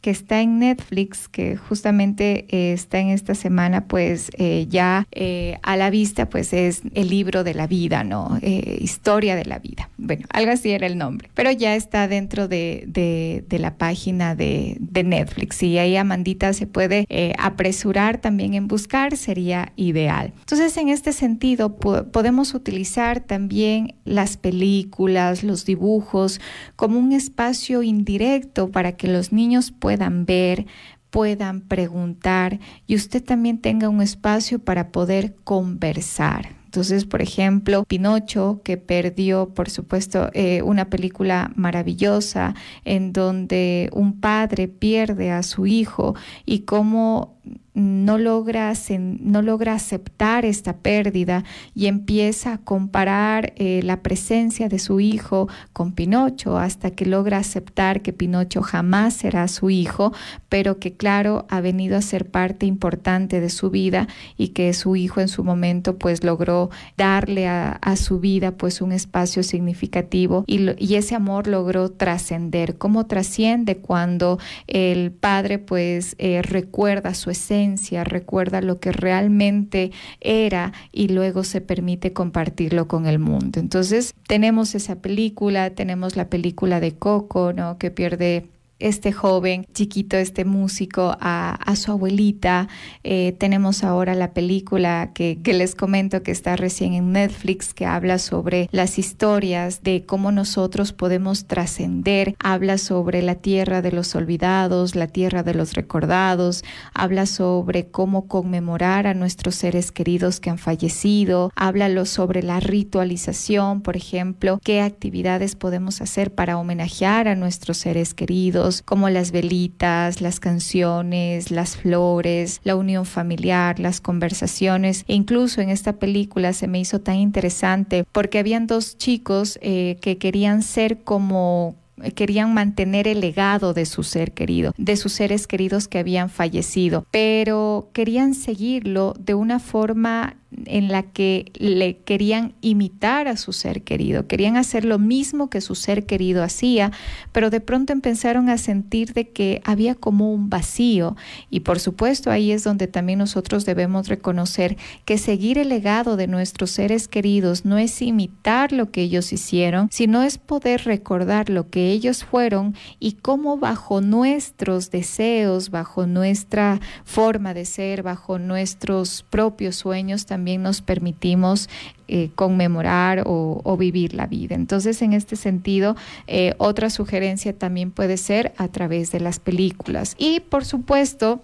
que 0.07 0.11
está 0.11 0.39
en 0.39 0.59
Netflix, 0.59 1.27
que 1.27 1.57
justamente 1.57 2.45
eh, 2.47 2.71
está 2.71 2.99
en 2.99 3.09
esta 3.09 3.35
semana, 3.35 3.89
pues 3.89 4.31
eh, 4.37 4.65
ya 4.69 5.05
eh, 5.11 5.59
a 5.63 5.75
la 5.75 5.89
vista, 5.89 6.29
pues 6.29 6.53
es 6.53 6.81
el 6.93 7.09
libro 7.09 7.43
de 7.43 7.53
la 7.53 7.67
vida, 7.67 8.05
¿no? 8.05 8.39
historia 8.41 9.35
de 9.35 9.43
la 9.43 9.59
vida. 9.59 9.89
Bueno, 9.97 10.25
algo 10.31 10.53
así 10.53 10.71
era 10.71 10.87
el 10.87 10.97
nombre, 10.97 11.29
pero 11.33 11.51
ya 11.51 11.75
está 11.75 12.07
dentro 12.07 12.47
de, 12.47 12.85
de, 12.87 13.59
la 13.59 13.77
página 13.77 14.33
de, 14.33 14.77
de, 14.79 15.03
Netflix 15.03 15.61
y 15.61 15.77
ahí 15.77 15.97
Amandita 15.97 16.53
se 16.53 16.67
puede 16.67 17.05
apresurar 17.37 18.19
también 18.19 18.53
en 18.53 18.69
buscar, 18.69 19.17
sería 19.17 19.73
ideal. 19.75 20.31
Entonces, 20.39 20.77
en 20.77 20.87
este 20.87 21.11
sentido, 21.11 21.75
podemos 21.75 22.53
utilizar 22.53 23.19
también 23.19 23.95
las 24.05 24.37
películas, 24.37 25.43
los 25.43 25.65
dibujos, 25.65 26.39
como 26.77 26.97
un 26.97 27.11
espacio 27.11 27.83
indirecto 27.83 28.69
para 28.69 28.93
que 28.93 29.09
los 29.09 29.33
niños 29.33 29.71
puedan 29.71 29.96
puedan 29.97 30.25
ver, 30.27 30.67
puedan 31.09 31.61
preguntar 31.61 32.59
y 32.85 32.95
usted 32.95 33.23
también 33.23 33.59
tenga 33.59 33.89
un 33.89 34.03
espacio 34.03 34.59
para 34.59 34.91
poder 34.91 35.33
conversar. 35.43 36.55
Entonces, 36.65 37.05
por 37.05 37.23
ejemplo, 37.23 37.83
Pinocho, 37.87 38.61
que 38.63 38.77
perdió, 38.77 39.49
por 39.55 39.71
supuesto, 39.71 40.29
eh, 40.33 40.61
una 40.61 40.91
película 40.91 41.51
maravillosa 41.55 42.53
en 42.85 43.13
donde 43.13 43.89
un 43.93 44.19
padre 44.19 44.67
pierde 44.67 45.31
a 45.31 45.41
su 45.41 45.65
hijo 45.65 46.13
y 46.45 46.59
cómo 46.59 47.36
no 47.77 48.17
logra, 48.17 48.73
no 48.97 49.43
logra 49.43 49.75
aceptar 49.75 50.45
esta 50.45 50.77
pérdida 50.77 51.43
y 51.75 51.85
empieza 51.85 52.53
a 52.53 52.57
comparar 52.57 53.53
eh, 53.55 53.81
la 53.83 54.01
presencia 54.01 54.67
de 54.67 54.79
su 54.79 54.99
hijo 54.99 55.47
con 55.73 55.91
Pinocho 55.91 56.57
hasta 56.57 56.89
que 56.89 57.05
logra 57.05 57.37
aceptar 57.37 58.01
que 58.01 58.13
Pinocho 58.13 58.63
jamás 58.63 59.13
será 59.13 59.47
su 59.47 59.69
hijo, 59.69 60.11
pero 60.49 60.79
que 60.79 60.93
claro 60.93 61.45
ha 61.49 61.61
venido 61.61 61.97
a 61.97 62.01
ser 62.01 62.31
parte 62.31 62.65
importante 62.65 63.39
de 63.39 63.51
su 63.51 63.69
vida 63.69 64.07
y 64.37 64.49
que 64.49 64.73
su 64.73 64.95
hijo 64.95 65.21
en 65.21 65.27
su 65.27 65.43
momento 65.43 65.97
pues 65.99 66.23
logró 66.23 66.71
darle 66.97 67.47
a, 67.47 67.77
su 67.95 68.19
vida 68.19 68.51
pues 68.51 68.81
un 68.81 68.91
espacio 68.91 69.43
significativo 69.43 70.43
y, 70.45 70.71
y 70.83 70.95
ese 70.95 71.15
amor 71.15 71.47
logró 71.47 71.89
trascender. 71.89 72.77
¿Cómo 72.77 73.05
trasciende 73.05 73.77
cuando 73.77 74.39
el 74.67 75.11
padre 75.11 75.59
pues 75.59 76.15
eh, 76.17 76.41
recuerda 76.41 77.13
su 77.13 77.29
esencia? 77.37 78.03
recuerda 78.03 78.61
lo 78.61 78.79
que 78.79 78.91
realmente 78.91 79.91
era 80.21 80.73
y 80.91 81.09
luego 81.09 81.43
se 81.43 81.61
permite 81.61 82.13
compartirlo 82.13 82.87
con 82.87 83.05
el 83.05 83.19
mundo. 83.19 83.59
Entonces 83.59 84.13
tenemos 84.27 84.75
esa 84.75 84.95
película, 84.95 85.69
tenemos 85.71 86.15
la 86.15 86.29
película 86.29 86.79
de 86.79 86.93
Coco, 86.93 87.53
¿no? 87.53 87.77
Que 87.77 87.91
pierde 87.91 88.49
este 88.79 89.11
joven 89.11 89.65
chiquito, 89.73 90.17
este 90.17 90.45
músico, 90.45 91.17
a, 91.19 91.57
su 91.75 91.91
abuelita. 91.91 92.67
Eh, 93.03 93.35
tenemos 93.37 93.83
ahora 93.83 94.15
la 94.15 94.33
película 94.33 95.11
que, 95.13 95.39
les 95.45 95.75
comento 95.75 96.23
que 96.23 96.31
está 96.31 96.55
recién 96.55 96.93
en 96.93 97.11
Netflix, 97.11 97.73
que 97.73 97.85
habla 97.85 98.19
sobre 98.19 98.69
las 98.71 98.99
historias 98.99 99.81
de 99.83 100.05
cómo 100.05 100.31
nosotros 100.31 100.93
podemos 100.93 101.45
trascender, 101.45 102.35
habla 102.39 102.77
sobre 102.77 103.21
la 103.21 103.35
tierra 103.35 103.81
de 103.81 103.91
los 103.91 104.15
olvidados, 104.15 104.95
la 104.95 105.07
tierra 105.07 105.43
de 105.43 105.53
los 105.53 105.73
recordados, 105.73 106.63
habla 106.93 107.25
sobre 107.25 107.87
cómo 107.87 108.27
conmemorar 108.27 109.07
a 109.07 109.13
nuestros 109.13 109.55
seres 109.55 109.91
queridos 109.91 110.39
que 110.39 110.49
han 110.49 110.57
fallecido, 110.57 111.51
habla 111.55 111.87
sobre 112.05 112.43
la 112.43 112.59
ritualización, 112.59 113.81
por 113.81 113.95
ejemplo, 113.95 114.59
qué 114.63 114.81
actividades 114.81 115.55
podemos 115.55 116.01
hacer 116.01 116.33
para 116.33 116.57
homenajear 116.57 117.27
a 117.27 117.35
nuestros 117.35 117.77
seres 117.77 118.13
queridos 118.13 118.66
como 118.85 119.09
las 119.09 119.31
velitas, 119.31 120.21
las 120.21 120.39
canciones, 120.39 121.51
las 121.51 121.77
flores, 121.77 122.59
la 122.63 122.75
unión 122.75 123.05
familiar, 123.05 123.79
las 123.79 124.01
conversaciones. 124.01 125.03
E 125.07 125.15
incluso 125.15 125.61
en 125.61 125.69
esta 125.69 125.93
película 125.93 126.53
se 126.53 126.67
me 126.67 126.79
hizo 126.79 127.01
tan 127.01 127.15
interesante 127.15 128.05
porque 128.11 128.39
habían 128.39 128.67
dos 128.67 128.97
chicos 128.97 129.57
eh, 129.61 129.97
que 130.01 130.17
querían 130.17 130.61
ser 130.61 131.03
como 131.03 131.75
querían 132.15 132.53
mantener 132.53 133.07
el 133.07 133.21
legado 133.21 133.73
de 133.73 133.85
su 133.85 134.03
ser 134.03 134.33
querido, 134.33 134.71
de 134.77 134.97
sus 134.97 135.13
seres 135.13 135.47
queridos 135.47 135.87
que 135.87 135.97
habían 135.99 136.29
fallecido, 136.29 137.05
pero 137.11 137.89
querían 137.93 138.33
seguirlo 138.35 139.15
de 139.19 139.33
una 139.33 139.59
forma 139.59 140.37
en 140.65 140.87
la 140.87 141.03
que 141.03 141.51
le 141.55 141.97
querían 141.97 142.53
imitar 142.61 143.27
a 143.27 143.35
su 143.35 143.51
ser 143.51 143.83
querido, 143.83 144.27
querían 144.27 144.55
hacer 144.55 144.85
lo 144.85 144.97
mismo 144.97 145.49
que 145.49 145.59
su 145.59 145.75
ser 145.75 146.05
querido 146.05 146.41
hacía, 146.41 146.91
pero 147.33 147.49
de 147.49 147.59
pronto 147.59 147.91
empezaron 147.91 148.49
a 148.49 148.57
sentir 148.57 149.13
de 149.13 149.29
que 149.29 149.61
había 149.65 149.93
como 149.93 150.33
un 150.33 150.49
vacío. 150.49 151.17
Y 151.49 151.61
por 151.61 151.79
supuesto 151.79 152.31
ahí 152.31 152.51
es 152.51 152.63
donde 152.63 152.87
también 152.87 153.19
nosotros 153.19 153.65
debemos 153.65 154.07
reconocer 154.07 154.77
que 155.03 155.17
seguir 155.17 155.57
el 155.57 155.69
legado 155.69 156.15
de 156.15 156.27
nuestros 156.27 156.71
seres 156.71 157.07
queridos 157.07 157.65
no 157.65 157.77
es 157.77 158.01
imitar 158.01 158.71
lo 158.71 158.91
que 158.91 159.01
ellos 159.01 159.33
hicieron, 159.33 159.89
sino 159.91 160.23
es 160.23 160.37
poder 160.37 160.85
recordar 160.85 161.49
lo 161.49 161.69
que 161.69 161.91
ellos 161.91 162.23
fueron 162.23 162.73
y 162.99 163.13
cómo 163.13 163.57
bajo 163.57 163.99
nuestros 163.99 164.91
deseos, 164.91 165.71
bajo 165.71 166.07
nuestra 166.07 166.79
forma 167.03 167.53
de 167.53 167.65
ser, 167.65 168.01
bajo 168.01 168.39
nuestros 168.39 169.25
propios 169.29 169.75
sueños 169.75 170.25
también 170.25 170.36
también 170.37 170.61
nos 170.61 170.83
permitimos 170.83 171.67
eh, 172.07 172.29
conmemorar 172.35 173.23
o, 173.25 173.75
vivir 173.75 174.13
la 174.13 174.27
vida. 174.27 174.53
Entonces, 174.53 175.01
en 175.01 175.13
este 175.13 175.35
sentido, 175.35 175.95
eh, 176.27 176.53
otra 176.59 176.91
sugerencia 176.91 177.57
también 177.57 177.89
puede 177.89 178.17
ser 178.17 178.53
a 178.57 178.67
través 178.67 179.11
de 179.11 179.19
las 179.19 179.39
películas. 179.39 180.13
Y, 180.19 180.41
por 180.41 180.63
supuesto, 180.63 181.41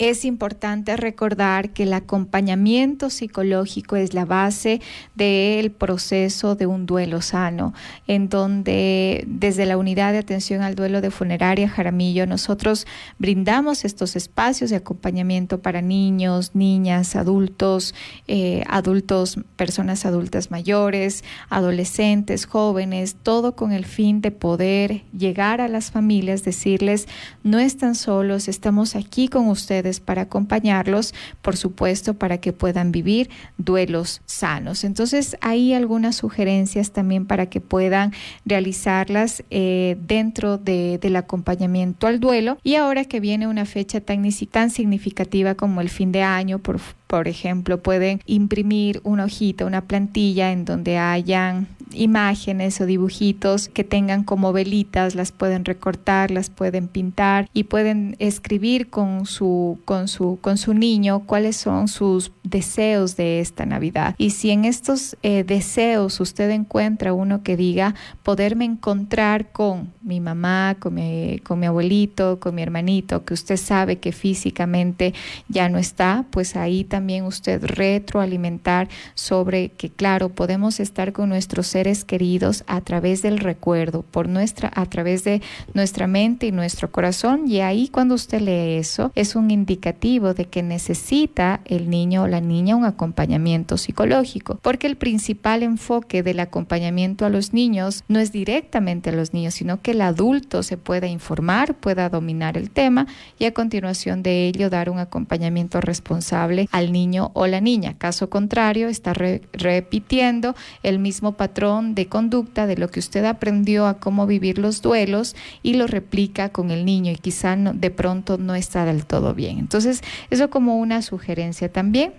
es 0.00 0.24
importante 0.24 0.96
recordar 0.96 1.74
que 1.74 1.82
el 1.82 1.92
acompañamiento 1.92 3.10
psicológico 3.10 3.96
es 3.96 4.14
la 4.14 4.24
base 4.24 4.80
del 5.14 5.70
proceso 5.72 6.54
de 6.54 6.64
un 6.64 6.86
duelo 6.86 7.20
sano, 7.20 7.74
en 8.06 8.30
donde 8.30 9.24
desde 9.26 9.66
la 9.66 9.76
unidad 9.76 10.12
de 10.12 10.18
atención 10.18 10.62
al 10.62 10.74
duelo 10.74 11.02
de 11.02 11.10
funeraria 11.10 11.68
Jaramillo 11.68 12.26
nosotros 12.26 12.86
brindamos 13.18 13.84
estos 13.84 14.16
espacios 14.16 14.70
de 14.70 14.76
acompañamiento 14.76 15.60
para 15.60 15.82
niños, 15.82 16.52
niñas, 16.54 17.14
adultos, 17.14 17.94
eh, 18.26 18.64
adultos, 18.68 19.38
personas 19.56 20.06
adultas 20.06 20.50
mayores, 20.50 21.24
adolescentes, 21.50 22.46
jóvenes, 22.46 23.16
todo 23.22 23.54
con 23.54 23.72
el 23.72 23.84
fin 23.84 24.22
de 24.22 24.30
poder 24.30 25.02
llegar 25.12 25.60
a 25.60 25.68
las 25.68 25.90
familias, 25.90 26.42
decirles, 26.42 27.06
no 27.42 27.58
están 27.58 27.94
solos, 27.94 28.48
estamos 28.48 28.96
aquí 28.96 29.28
con 29.28 29.48
ustedes 29.48 29.89
para 29.98 30.22
acompañarlos, 30.22 31.14
por 31.42 31.56
supuesto, 31.56 32.14
para 32.14 32.38
que 32.38 32.52
puedan 32.52 32.92
vivir 32.92 33.30
duelos 33.58 34.20
sanos. 34.26 34.84
Entonces, 34.84 35.36
hay 35.40 35.74
algunas 35.74 36.14
sugerencias 36.16 36.92
también 36.92 37.26
para 37.26 37.46
que 37.46 37.60
puedan 37.60 38.12
realizarlas 38.44 39.42
eh, 39.50 39.96
dentro 40.06 40.58
del 40.58 41.16
acompañamiento 41.16 42.06
al 42.06 42.20
duelo. 42.20 42.58
Y 42.62 42.76
ahora 42.76 43.04
que 43.04 43.18
viene 43.18 43.48
una 43.48 43.64
fecha 43.64 44.00
tan, 44.00 44.28
tan 44.52 44.70
significativa 44.70 45.54
como 45.56 45.80
el 45.80 45.88
fin 45.88 46.12
de 46.12 46.22
año, 46.22 46.58
por, 46.58 46.78
por 47.10 47.26
ejemplo, 47.26 47.82
pueden 47.82 48.20
imprimir 48.24 49.00
una 49.02 49.24
hojita, 49.24 49.66
una 49.66 49.80
plantilla 49.80 50.52
en 50.52 50.64
donde 50.64 50.96
hayan 50.96 51.66
imágenes 51.92 52.80
o 52.80 52.86
dibujitos 52.86 53.68
que 53.68 53.82
tengan 53.82 54.22
como 54.22 54.52
velitas, 54.52 55.16
las 55.16 55.32
pueden 55.32 55.64
recortar, 55.64 56.30
las 56.30 56.50
pueden 56.50 56.86
pintar 56.86 57.48
y 57.52 57.64
pueden 57.64 58.14
escribir 58.20 58.90
con 58.90 59.26
su, 59.26 59.80
con 59.84 60.06
su, 60.06 60.38
con 60.40 60.56
su 60.56 60.72
niño 60.72 61.24
cuáles 61.26 61.56
son 61.56 61.88
sus 61.88 62.30
deseos 62.44 63.16
de 63.16 63.40
esta 63.40 63.66
Navidad. 63.66 64.14
Y 64.16 64.30
si 64.30 64.50
en 64.50 64.64
estos 64.64 65.16
eh, 65.24 65.42
deseos 65.42 66.20
usted 66.20 66.50
encuentra 66.50 67.12
uno 67.12 67.42
que 67.42 67.56
diga 67.56 67.96
poderme 68.22 68.66
encontrar 68.66 69.50
con 69.50 69.92
mi 70.00 70.20
mamá, 70.20 70.76
con 70.78 70.94
mi, 70.94 71.40
con 71.42 71.58
mi 71.58 71.66
abuelito, 71.66 72.38
con 72.38 72.54
mi 72.54 72.62
hermanito, 72.62 73.24
que 73.24 73.34
usted 73.34 73.56
sabe 73.56 73.98
que 73.98 74.12
físicamente 74.12 75.12
ya 75.48 75.68
no 75.68 75.78
está, 75.78 76.24
pues 76.30 76.54
ahí 76.54 76.84
también 76.84 76.99
usted 77.26 77.64
retroalimentar 77.64 78.88
sobre 79.14 79.70
que 79.70 79.90
claro, 79.90 80.28
podemos 80.28 80.80
estar 80.80 81.12
con 81.12 81.28
nuestros 81.28 81.66
seres 81.66 82.04
queridos 82.04 82.64
a 82.66 82.80
través 82.80 83.22
del 83.22 83.38
recuerdo, 83.38 84.02
por 84.02 84.28
nuestra, 84.28 84.70
a 84.74 84.86
través 84.86 85.24
de 85.24 85.42
nuestra 85.74 86.06
mente 86.06 86.46
y 86.46 86.52
nuestro 86.52 86.90
corazón. 86.90 87.44
Y 87.46 87.60
ahí 87.60 87.88
cuando 87.88 88.14
usted 88.14 88.40
lee 88.40 88.78
eso, 88.78 89.12
es 89.14 89.34
un 89.34 89.50
indicativo 89.50 90.34
de 90.34 90.44
que 90.44 90.62
necesita 90.62 91.60
el 91.64 91.90
niño 91.90 92.22
o 92.22 92.28
la 92.28 92.40
niña 92.40 92.76
un 92.76 92.84
acompañamiento 92.84 93.76
psicológico, 93.76 94.58
porque 94.62 94.86
el 94.86 94.96
principal 94.96 95.62
enfoque 95.62 96.22
del 96.22 96.40
acompañamiento 96.40 97.24
a 97.24 97.30
los 97.30 97.52
niños 97.52 98.04
no 98.08 98.18
es 98.20 98.32
directamente 98.32 99.10
a 99.10 99.12
los 99.12 99.32
niños, 99.32 99.54
sino 99.54 99.80
que 99.80 99.92
el 99.92 100.02
adulto 100.02 100.62
se 100.62 100.76
pueda 100.76 101.06
informar, 101.06 101.74
pueda 101.74 102.08
dominar 102.08 102.56
el 102.56 102.70
tema 102.70 103.06
y 103.38 103.46
a 103.46 103.54
continuación 103.54 104.22
de 104.22 104.46
ello 104.46 104.70
dar 104.70 104.90
un 104.90 104.98
acompañamiento 104.98 105.80
responsable 105.80 106.68
al 106.72 106.89
niño 106.90 107.30
o 107.34 107.46
la 107.46 107.60
niña. 107.60 107.96
Caso 107.98 108.30
contrario, 108.30 108.88
está 108.88 109.12
repitiendo 109.12 110.54
el 110.82 110.98
mismo 110.98 111.32
patrón 111.32 111.94
de 111.94 112.06
conducta 112.06 112.66
de 112.66 112.76
lo 112.76 112.88
que 112.88 113.00
usted 113.00 113.24
aprendió 113.24 113.86
a 113.86 113.98
cómo 113.98 114.26
vivir 114.26 114.58
los 114.58 114.82
duelos 114.82 115.36
y 115.62 115.74
lo 115.74 115.86
replica 115.86 116.50
con 116.50 116.70
el 116.70 116.84
niño 116.84 117.12
y 117.12 117.16
quizá 117.16 117.56
de 117.56 117.90
pronto 117.90 118.38
no 118.38 118.54
está 118.54 118.84
del 118.84 119.06
todo 119.06 119.34
bien. 119.34 119.58
Entonces, 119.58 120.02
eso 120.30 120.50
como 120.50 120.78
una 120.78 121.02
sugerencia 121.02 121.70
también. 121.70 122.12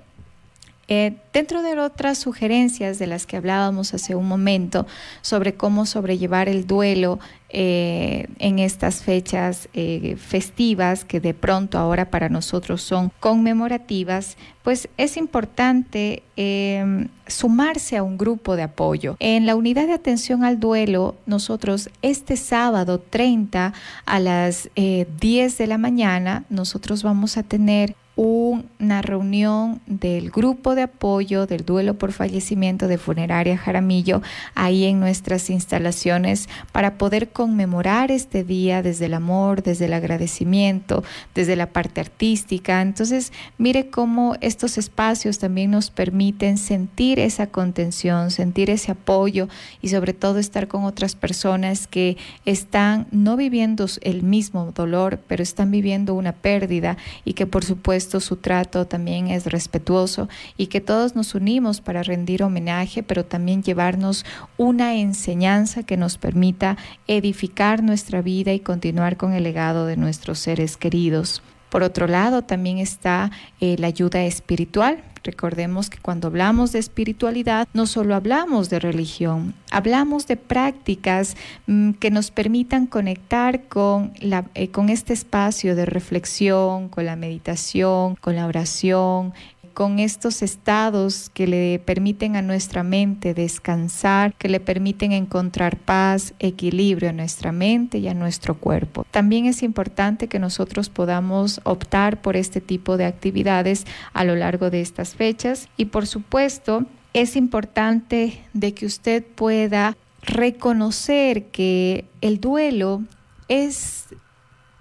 Eh, 0.87 1.13
dentro 1.31 1.61
de 1.61 1.79
otras 1.79 2.17
sugerencias 2.17 2.99
de 2.99 3.07
las 3.07 3.25
que 3.25 3.37
hablábamos 3.37 3.93
hace 3.93 4.15
un 4.15 4.27
momento 4.27 4.85
sobre 5.21 5.53
cómo 5.53 5.85
sobrellevar 5.85 6.49
el 6.49 6.67
duelo 6.67 7.19
eh, 7.49 8.27
en 8.39 8.59
estas 8.59 9.01
fechas 9.01 9.69
eh, 9.73 10.15
festivas 10.17 11.05
que 11.05 11.19
de 11.19 11.33
pronto 11.33 11.77
ahora 11.77 12.09
para 12.09 12.29
nosotros 12.29 12.81
son 12.81 13.11
conmemorativas, 13.19 14.37
pues 14.63 14.89
es 14.97 15.17
importante 15.17 16.23
em, 16.35 17.07
sumarse 17.27 17.97
a 17.97 18.03
un 18.03 18.17
grupo 18.17 18.55
de 18.55 18.63
apoyo. 18.63 19.15
En 19.19 19.45
la 19.45 19.55
unidad 19.55 19.87
de 19.87 19.93
atención 19.93 20.43
al 20.43 20.59
duelo, 20.59 21.15
nosotros 21.25 21.89
este 22.01 22.35
sábado 22.37 22.99
30 22.99 23.73
a 24.05 24.19
las 24.19 24.69
10 24.75 25.57
de 25.57 25.67
la 25.67 25.77
mañana, 25.77 26.43
nosotros 26.49 27.03
vamos 27.03 27.37
a 27.37 27.43
tener 27.43 27.95
una 28.15 29.01
reunión 29.01 29.79
del 29.85 30.31
grupo 30.31 30.75
de 30.75 30.83
apoyo 30.83 31.45
del 31.45 31.65
duelo 31.65 31.93
por 31.93 32.11
fallecimiento 32.11 32.87
de 32.87 32.97
Funeraria 32.97 33.57
Jaramillo 33.57 34.21
ahí 34.53 34.83
en 34.83 34.99
nuestras 34.99 35.49
instalaciones 35.49 36.49
para 36.71 36.97
poder 36.97 37.29
conmemorar 37.29 38.11
este 38.11 38.43
día 38.43 38.81
desde 38.81 39.05
el 39.05 39.13
amor, 39.13 39.63
desde 39.63 39.85
el 39.85 39.93
agradecimiento, 39.93 41.03
desde 41.33 41.55
la 41.55 41.67
parte 41.67 42.01
artística. 42.01 42.81
Entonces, 42.81 43.31
mire 43.57 43.89
cómo 43.89 44.35
estos 44.41 44.77
espacios 44.77 45.39
también 45.39 45.71
nos 45.71 45.89
permiten 45.89 46.57
sentir 46.57 47.17
esa 47.19 47.47
contención, 47.47 48.29
sentir 48.29 48.69
ese 48.69 48.91
apoyo 48.91 49.47
y 49.81 49.87
sobre 49.87 50.13
todo 50.13 50.39
estar 50.39 50.67
con 50.67 50.83
otras 50.83 51.15
personas 51.15 51.87
que 51.87 52.17
están 52.45 53.07
no 53.11 53.37
viviendo 53.37 53.85
el 54.01 54.23
mismo 54.23 54.71
dolor, 54.75 55.19
pero 55.27 55.41
están 55.41 55.71
viviendo 55.71 56.13
una 56.13 56.33
pérdida 56.33 56.97
y 57.23 57.33
que 57.33 57.45
por 57.45 57.63
supuesto 57.63 58.00
su 58.09 58.37
trato 58.37 58.87
también 58.87 59.27
es 59.27 59.45
respetuoso 59.45 60.29
y 60.57 60.67
que 60.67 60.81
todos 60.81 61.15
nos 61.15 61.35
unimos 61.35 61.81
para 61.81 62.03
rendir 62.03 62.43
homenaje, 62.43 63.03
pero 63.03 63.25
también 63.25 63.63
llevarnos 63.63 64.25
una 64.57 64.95
enseñanza 64.95 65.83
que 65.83 65.97
nos 65.97 66.17
permita 66.17 66.77
edificar 67.07 67.83
nuestra 67.83 68.21
vida 68.21 68.53
y 68.53 68.59
continuar 68.59 69.17
con 69.17 69.33
el 69.33 69.43
legado 69.43 69.85
de 69.85 69.97
nuestros 69.97 70.39
seres 70.39 70.77
queridos. 70.77 71.41
Por 71.71 71.83
otro 71.83 72.05
lado, 72.05 72.41
también 72.41 72.79
está 72.79 73.31
eh, 73.61 73.77
la 73.79 73.87
ayuda 73.87 74.25
espiritual. 74.25 75.01
Recordemos 75.23 75.89
que 75.89 75.99
cuando 75.99 76.27
hablamos 76.27 76.73
de 76.73 76.79
espiritualidad, 76.79 77.65
no 77.73 77.85
solo 77.85 78.13
hablamos 78.13 78.69
de 78.69 78.79
religión, 78.79 79.53
hablamos 79.71 80.27
de 80.27 80.35
prácticas 80.35 81.37
mm, 81.67 81.91
que 81.91 82.11
nos 82.11 82.29
permitan 82.29 82.87
conectar 82.87 83.63
con, 83.69 84.11
eh, 84.19 84.67
con 84.69 84.89
este 84.89 85.13
espacio 85.13 85.75
de 85.77 85.85
reflexión, 85.85 86.89
con 86.89 87.05
la 87.05 87.15
meditación, 87.15 88.15
con 88.15 88.35
la 88.35 88.47
oración, 88.47 89.33
con 89.73 89.99
estos 89.99 90.41
estados 90.41 91.29
que 91.33 91.47
le 91.47 91.79
permiten 91.79 92.35
a 92.35 92.41
nuestra 92.41 92.83
mente 92.83 93.33
descansar, 93.33 94.33
que 94.35 94.49
le 94.49 94.59
permiten 94.59 95.11
encontrar 95.11 95.77
paz, 95.77 96.33
equilibrio 96.39 97.09
a 97.09 97.13
nuestra 97.13 97.51
mente 97.51 97.97
y 97.97 98.07
a 98.07 98.13
nuestro 98.13 98.57
cuerpo. 98.57 99.05
También 99.11 99.45
es 99.45 99.63
importante 99.63 100.27
que 100.27 100.39
nosotros 100.39 100.89
podamos 100.89 101.61
optar 101.63 102.21
por 102.21 102.35
este 102.35 102.61
tipo 102.61 102.97
de 102.97 103.05
actividades 103.05 103.85
a 104.13 104.23
lo 104.23 104.35
largo 104.35 104.69
de 104.69 104.81
estas 104.81 105.15
fechas 105.15 105.69
y 105.77 105.85
por 105.85 106.07
supuesto 106.07 106.85
es 107.13 107.35
importante 107.35 108.41
de 108.53 108.73
que 108.73 108.85
usted 108.85 109.23
pueda 109.23 109.97
reconocer 110.21 111.47
que 111.47 112.05
el 112.21 112.39
duelo 112.39 113.03
es 113.47 114.05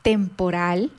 temporal, 0.03 0.92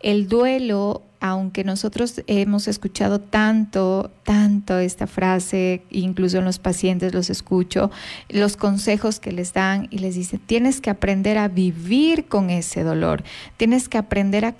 el 0.00 0.28
duelo 0.28 1.02
aunque 1.20 1.64
nosotros 1.64 2.22
hemos 2.26 2.68
escuchado 2.68 3.20
tanto, 3.20 4.10
tanto 4.24 4.78
esta 4.78 5.06
frase, 5.06 5.82
incluso 5.90 6.38
en 6.38 6.44
los 6.44 6.58
pacientes 6.58 7.14
los 7.14 7.30
escucho, 7.30 7.90
los 8.28 8.56
consejos 8.56 9.20
que 9.20 9.32
les 9.32 9.52
dan 9.52 9.88
y 9.90 9.98
les 9.98 10.14
dice, 10.14 10.38
tienes 10.38 10.80
que 10.80 10.90
aprender 10.90 11.38
a 11.38 11.48
vivir 11.48 12.26
con 12.26 12.50
ese 12.50 12.82
dolor, 12.82 13.24
tienes 13.56 13.88
que 13.88 13.98
aprender 13.98 14.44
a 14.44 14.54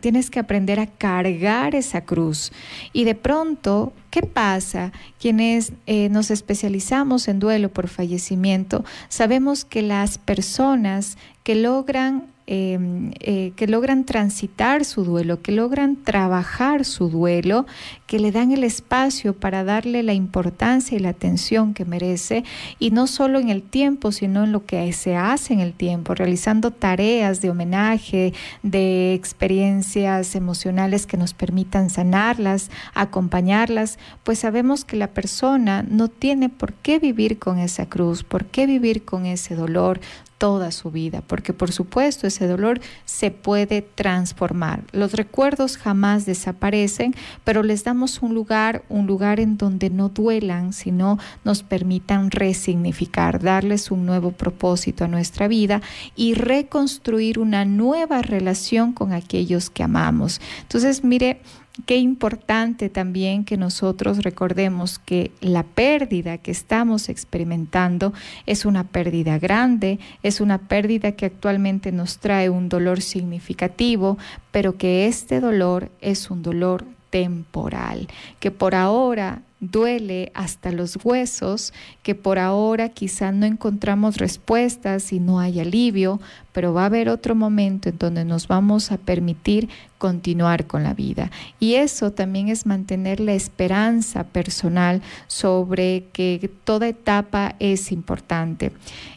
tienes 0.00 0.30
que 0.30 0.40
aprender 0.40 0.80
a 0.80 0.86
cargar 0.86 1.74
esa 1.74 2.04
cruz. 2.04 2.52
Y 2.92 3.04
de 3.04 3.14
pronto, 3.14 3.92
¿qué 4.10 4.22
pasa? 4.22 4.92
Quienes 5.20 5.72
eh, 5.86 6.08
nos 6.08 6.30
especializamos 6.30 7.28
en 7.28 7.38
duelo 7.38 7.68
por 7.70 7.88
fallecimiento, 7.88 8.84
sabemos 9.08 9.64
que 9.64 9.82
las 9.82 10.18
personas 10.18 11.16
que 11.44 11.54
logran 11.54 12.33
Em, 12.46 13.12
eh, 13.20 13.52
que 13.56 13.66
logran 13.66 14.04
transitar 14.04 14.84
su 14.84 15.02
duelo, 15.02 15.40
que 15.40 15.50
logran 15.50 15.96
trabajar 15.96 16.84
su 16.84 17.08
duelo, 17.08 17.64
que 18.06 18.18
le 18.18 18.32
dan 18.32 18.52
el 18.52 18.64
espacio 18.64 19.32
para 19.32 19.64
darle 19.64 20.02
la 20.02 20.12
importancia 20.12 20.94
y 20.94 21.00
la 21.00 21.08
atención 21.08 21.72
que 21.72 21.86
merece, 21.86 22.44
y 22.78 22.90
no 22.90 23.06
solo 23.06 23.38
en 23.38 23.48
el 23.48 23.62
tiempo, 23.62 24.12
sino 24.12 24.44
en 24.44 24.52
lo 24.52 24.66
que 24.66 24.92
se 24.92 25.16
hace 25.16 25.54
en 25.54 25.60
el 25.60 25.72
tiempo, 25.72 26.14
realizando 26.14 26.70
tareas 26.70 27.40
de 27.40 27.48
homenaje, 27.48 28.34
de 28.62 29.14
experiencias 29.14 30.34
emocionales 30.34 31.06
que 31.06 31.16
nos 31.16 31.32
permitan 31.32 31.88
sanarlas, 31.88 32.70
acompañarlas, 32.92 33.98
pues 34.22 34.40
sabemos 34.40 34.84
que 34.84 34.98
la 34.98 35.08
persona 35.08 35.82
no 35.88 36.08
tiene 36.08 36.50
por 36.50 36.74
qué 36.74 36.98
vivir 36.98 37.38
con 37.38 37.58
esa 37.58 37.86
cruz, 37.86 38.22
por 38.22 38.44
qué 38.44 38.66
vivir 38.66 39.06
con 39.06 39.24
ese 39.24 39.54
dolor, 39.54 39.98
toda 40.38 40.70
su 40.72 40.90
vida, 40.90 41.22
porque 41.26 41.52
por 41.52 41.72
supuesto 41.72 42.26
ese 42.26 42.46
dolor 42.46 42.80
se 43.04 43.30
puede 43.30 43.82
transformar. 43.82 44.84
Los 44.92 45.12
recuerdos 45.12 45.76
jamás 45.76 46.26
desaparecen, 46.26 47.14
pero 47.44 47.62
les 47.62 47.84
damos 47.84 48.22
un 48.22 48.34
lugar, 48.34 48.84
un 48.88 49.06
lugar 49.06 49.40
en 49.40 49.56
donde 49.56 49.90
no 49.90 50.08
duelan, 50.08 50.72
sino 50.72 51.18
nos 51.44 51.62
permitan 51.62 52.30
resignificar, 52.30 53.42
darles 53.42 53.90
un 53.90 54.06
nuevo 54.06 54.32
propósito 54.32 55.04
a 55.04 55.08
nuestra 55.08 55.48
vida 55.48 55.82
y 56.16 56.34
reconstruir 56.34 57.38
una 57.38 57.64
nueva 57.64 58.22
relación 58.22 58.92
con 58.92 59.12
aquellos 59.12 59.70
que 59.70 59.82
amamos. 59.82 60.40
Entonces, 60.62 61.04
mire, 61.04 61.40
Qué 61.86 61.96
importante 61.96 62.88
también 62.88 63.44
que 63.44 63.56
nosotros 63.56 64.22
recordemos 64.22 65.00
que 65.00 65.32
la 65.40 65.64
pérdida 65.64 66.38
que 66.38 66.52
estamos 66.52 67.08
experimentando 67.08 68.12
es 68.46 68.64
una 68.64 68.84
pérdida 68.84 69.40
grande, 69.40 69.98
es 70.22 70.40
una 70.40 70.58
pérdida 70.68 71.12
que 71.12 71.26
actualmente 71.26 71.90
nos 71.90 72.18
trae 72.18 72.48
un 72.48 72.68
dolor 72.68 73.02
significativo, 73.02 74.18
pero 74.52 74.78
que 74.78 75.08
este 75.08 75.40
dolor 75.40 75.90
es 76.00 76.30
un 76.30 76.44
dolor 76.44 76.84
temporal, 77.14 78.08
que 78.40 78.50
por 78.50 78.74
ahora 78.74 79.42
duele 79.60 80.32
hasta 80.34 80.72
los 80.72 80.98
huesos, 81.04 81.72
que 82.02 82.16
por 82.16 82.40
ahora 82.40 82.88
quizá 82.88 83.30
no 83.30 83.46
encontramos 83.46 84.16
respuestas 84.16 85.12
y 85.12 85.20
no 85.20 85.38
hay 85.38 85.60
alivio, 85.60 86.20
pero 86.50 86.74
va 86.74 86.82
a 86.82 86.86
haber 86.86 87.08
otro 87.08 87.36
momento 87.36 87.88
en 87.88 87.98
donde 87.98 88.24
nos 88.24 88.48
vamos 88.48 88.90
a 88.90 88.98
permitir 88.98 89.68
continuar 89.96 90.66
con 90.66 90.82
la 90.82 90.92
vida. 90.92 91.30
Y 91.60 91.74
eso 91.74 92.10
también 92.10 92.48
es 92.48 92.66
mantener 92.66 93.20
la 93.20 93.34
esperanza 93.34 94.24
personal 94.24 95.00
sobre 95.28 96.06
que 96.12 96.50
toda 96.64 96.88
etapa 96.88 97.54
es 97.60 97.92
importante. 97.92 98.72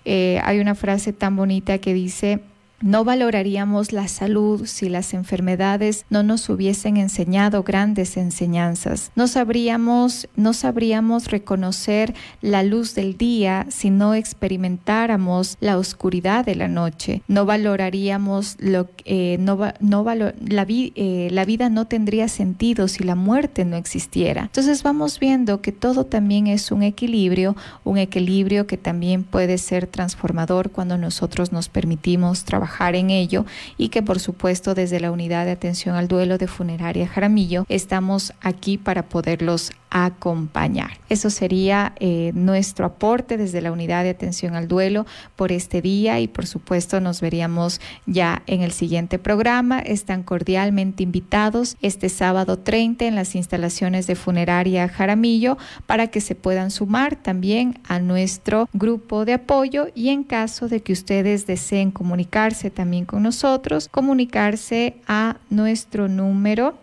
Eh, 0.05 0.39
hay 0.43 0.59
una 0.59 0.75
frase 0.75 1.13
tan 1.13 1.35
bonita 1.35 1.79
que 1.79 1.95
dice, 1.95 2.41
no 2.81 3.03
valoraríamos 3.03 3.91
la 3.91 4.07
salud 4.07 4.65
si 4.65 4.89
las 4.89 5.13
enfermedades 5.13 6.05
no 6.09 6.21
nos 6.21 6.47
hubiesen 6.49 6.97
enseñado 6.97 7.63
grandes 7.63 8.17
enseñanzas. 8.17 9.11
No 9.15 9.27
sabríamos, 9.27 10.27
no 10.35 10.53
sabríamos 10.53 11.31
reconocer 11.31 12.13
la 12.41 12.63
luz 12.63 12.93
del 12.93 13.17
día 13.17 13.65
si 13.69 13.89
no 13.89 14.13
experimentáramos 14.13 15.57
la 15.59 15.77
oscuridad 15.77 16.45
de 16.45 16.55
la 16.55 16.67
noche. 16.67 17.23
No 17.27 17.45
valoraríamos 17.45 18.57
lo 18.59 18.87
eh, 19.05 19.37
no, 19.39 19.57
la, 19.57 20.65
eh, 20.69 21.29
la 21.31 21.45
vida 21.45 21.69
no 21.69 21.85
tendría 21.85 22.27
sentido 22.27 22.87
si 22.87 23.03
la 23.03 23.15
muerte 23.15 23.65
no 23.65 23.77
existiera. 23.77 24.43
Entonces 24.43 24.83
vamos 24.83 25.19
viendo 25.19 25.61
que 25.61 25.71
todo 25.71 26.05
también 26.05 26.47
es 26.47 26.71
un 26.71 26.83
equilibrio, 26.83 27.55
un 27.83 27.97
equilibrio 27.97 28.67
que 28.67 28.77
también 28.77 29.23
puede 29.23 29.57
ser 29.57 29.87
transformador 29.87 30.71
cuando 30.71 30.97
nosotros 30.97 31.51
nos 31.51 31.69
permitimos 31.69 32.43
trabajar 32.43 32.66
en 32.95 33.09
ello 33.09 33.45
y 33.77 33.89
que 33.89 34.01
por 34.01 34.19
supuesto 34.19 34.75
desde 34.75 34.99
la 34.99 35.11
unidad 35.11 35.45
de 35.45 35.51
atención 35.51 35.95
al 35.95 36.07
duelo 36.07 36.37
de 36.37 36.47
funeraria 36.47 37.07
Jaramillo 37.07 37.65
estamos 37.69 38.33
aquí 38.41 38.77
para 38.77 39.09
poderlos 39.09 39.71
acompañar. 39.89 40.99
Eso 41.09 41.29
sería 41.29 41.93
eh, 41.99 42.31
nuestro 42.33 42.85
aporte 42.85 43.37
desde 43.37 43.61
la 43.61 43.71
unidad 43.71 44.03
de 44.03 44.09
atención 44.09 44.55
al 44.55 44.67
duelo 44.67 45.05
por 45.35 45.51
este 45.51 45.81
día 45.81 46.19
y 46.19 46.27
por 46.27 46.45
supuesto 46.45 46.99
nos 46.99 47.21
veríamos 47.21 47.79
ya 48.05 48.43
en 48.47 48.61
el 48.61 48.71
siguiente 48.71 49.19
programa. 49.19 49.79
Están 49.79 50.23
cordialmente 50.23 51.03
invitados 51.03 51.77
este 51.81 52.09
sábado 52.09 52.59
30 52.59 53.05
en 53.05 53.15
las 53.15 53.35
instalaciones 53.35 54.07
de 54.07 54.15
funeraria 54.15 54.89
Jaramillo 54.89 55.57
para 55.85 56.07
que 56.07 56.21
se 56.21 56.35
puedan 56.35 56.71
sumar 56.71 57.15
también 57.15 57.79
a 57.87 57.99
nuestro 57.99 58.69
grupo 58.73 59.25
de 59.25 59.33
apoyo 59.33 59.87
y 59.95 60.09
en 60.09 60.23
caso 60.23 60.67
de 60.67 60.81
que 60.81 60.93
ustedes 60.93 61.47
deseen 61.47 61.91
comunicarse 61.91 62.69
también 62.69 63.05
con 63.05 63.23
nosotros, 63.23 63.87
comunicarse 63.87 64.97
a 65.07 65.37
nuestro 65.49 66.07
número 66.07 66.75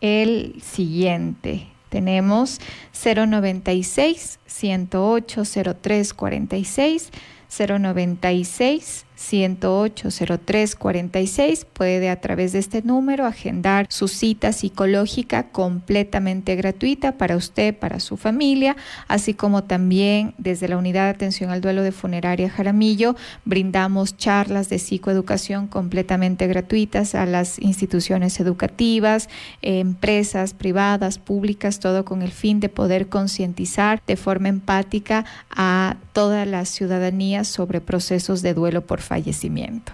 el 0.00 0.60
siguiente 0.62 1.73
tenemos 1.94 2.60
096 2.92 4.40
108 4.46 5.42
03 5.80 6.12
46 6.12 7.10
096 7.56 9.06
108-0346. 9.30 11.66
Puede 11.72 12.10
a 12.10 12.20
través 12.20 12.52
de 12.52 12.58
este 12.58 12.82
número 12.82 13.26
agendar 13.26 13.86
su 13.90 14.08
cita 14.08 14.52
psicológica 14.52 15.44
completamente 15.50 16.56
gratuita 16.56 17.12
para 17.12 17.36
usted, 17.36 17.76
para 17.76 18.00
su 18.00 18.16
familia, 18.16 18.76
así 19.08 19.34
como 19.34 19.64
también 19.64 20.34
desde 20.38 20.68
la 20.68 20.76
Unidad 20.76 21.04
de 21.04 21.10
Atención 21.10 21.50
al 21.50 21.60
Duelo 21.60 21.82
de 21.82 21.92
Funeraria 21.92 22.50
Jaramillo 22.50 23.16
brindamos 23.44 24.16
charlas 24.16 24.68
de 24.68 24.78
psicoeducación 24.78 25.66
completamente 25.66 26.46
gratuitas 26.46 27.14
a 27.14 27.26
las 27.26 27.58
instituciones 27.58 28.40
educativas, 28.40 29.28
empresas 29.62 30.54
privadas, 30.54 31.18
públicas, 31.18 31.80
todo 31.80 32.04
con 32.04 32.22
el 32.22 32.32
fin 32.32 32.60
de 32.60 32.68
poder 32.68 33.08
concientizar 33.08 34.02
de 34.06 34.16
forma 34.16 34.48
empática 34.48 35.24
a 35.50 35.96
toda 36.12 36.44
la 36.44 36.64
ciudadanía 36.64 37.44
sobre 37.44 37.80
procesos 37.80 38.42
de 38.42 38.54
duelo 38.54 38.86
por 38.86 39.00
fallecimiento. 39.14 39.92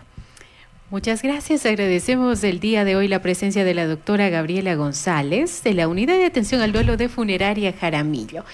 Muchas 0.89 1.23
gracias. 1.23 1.66
Agradecemos 1.66 2.43
el 2.43 2.59
día 2.59 2.85
de 2.85 2.97
hoy 2.97 3.07
la 3.07 3.23
presencia 3.23 3.64
de 3.64 3.75
la 3.75 3.87
doctora 3.87 4.29
Gabriela 4.29 4.75
González 4.75 5.62
de 5.62 5.75
la 5.75 5.87
Unidad 5.87 6.14
de 6.14 6.25
Atención 6.25 6.62
al 6.62 6.73
Duelo 6.73 6.97
de 6.97 7.09
Funeraria 7.09 7.73
Jaramillo. 7.73 8.45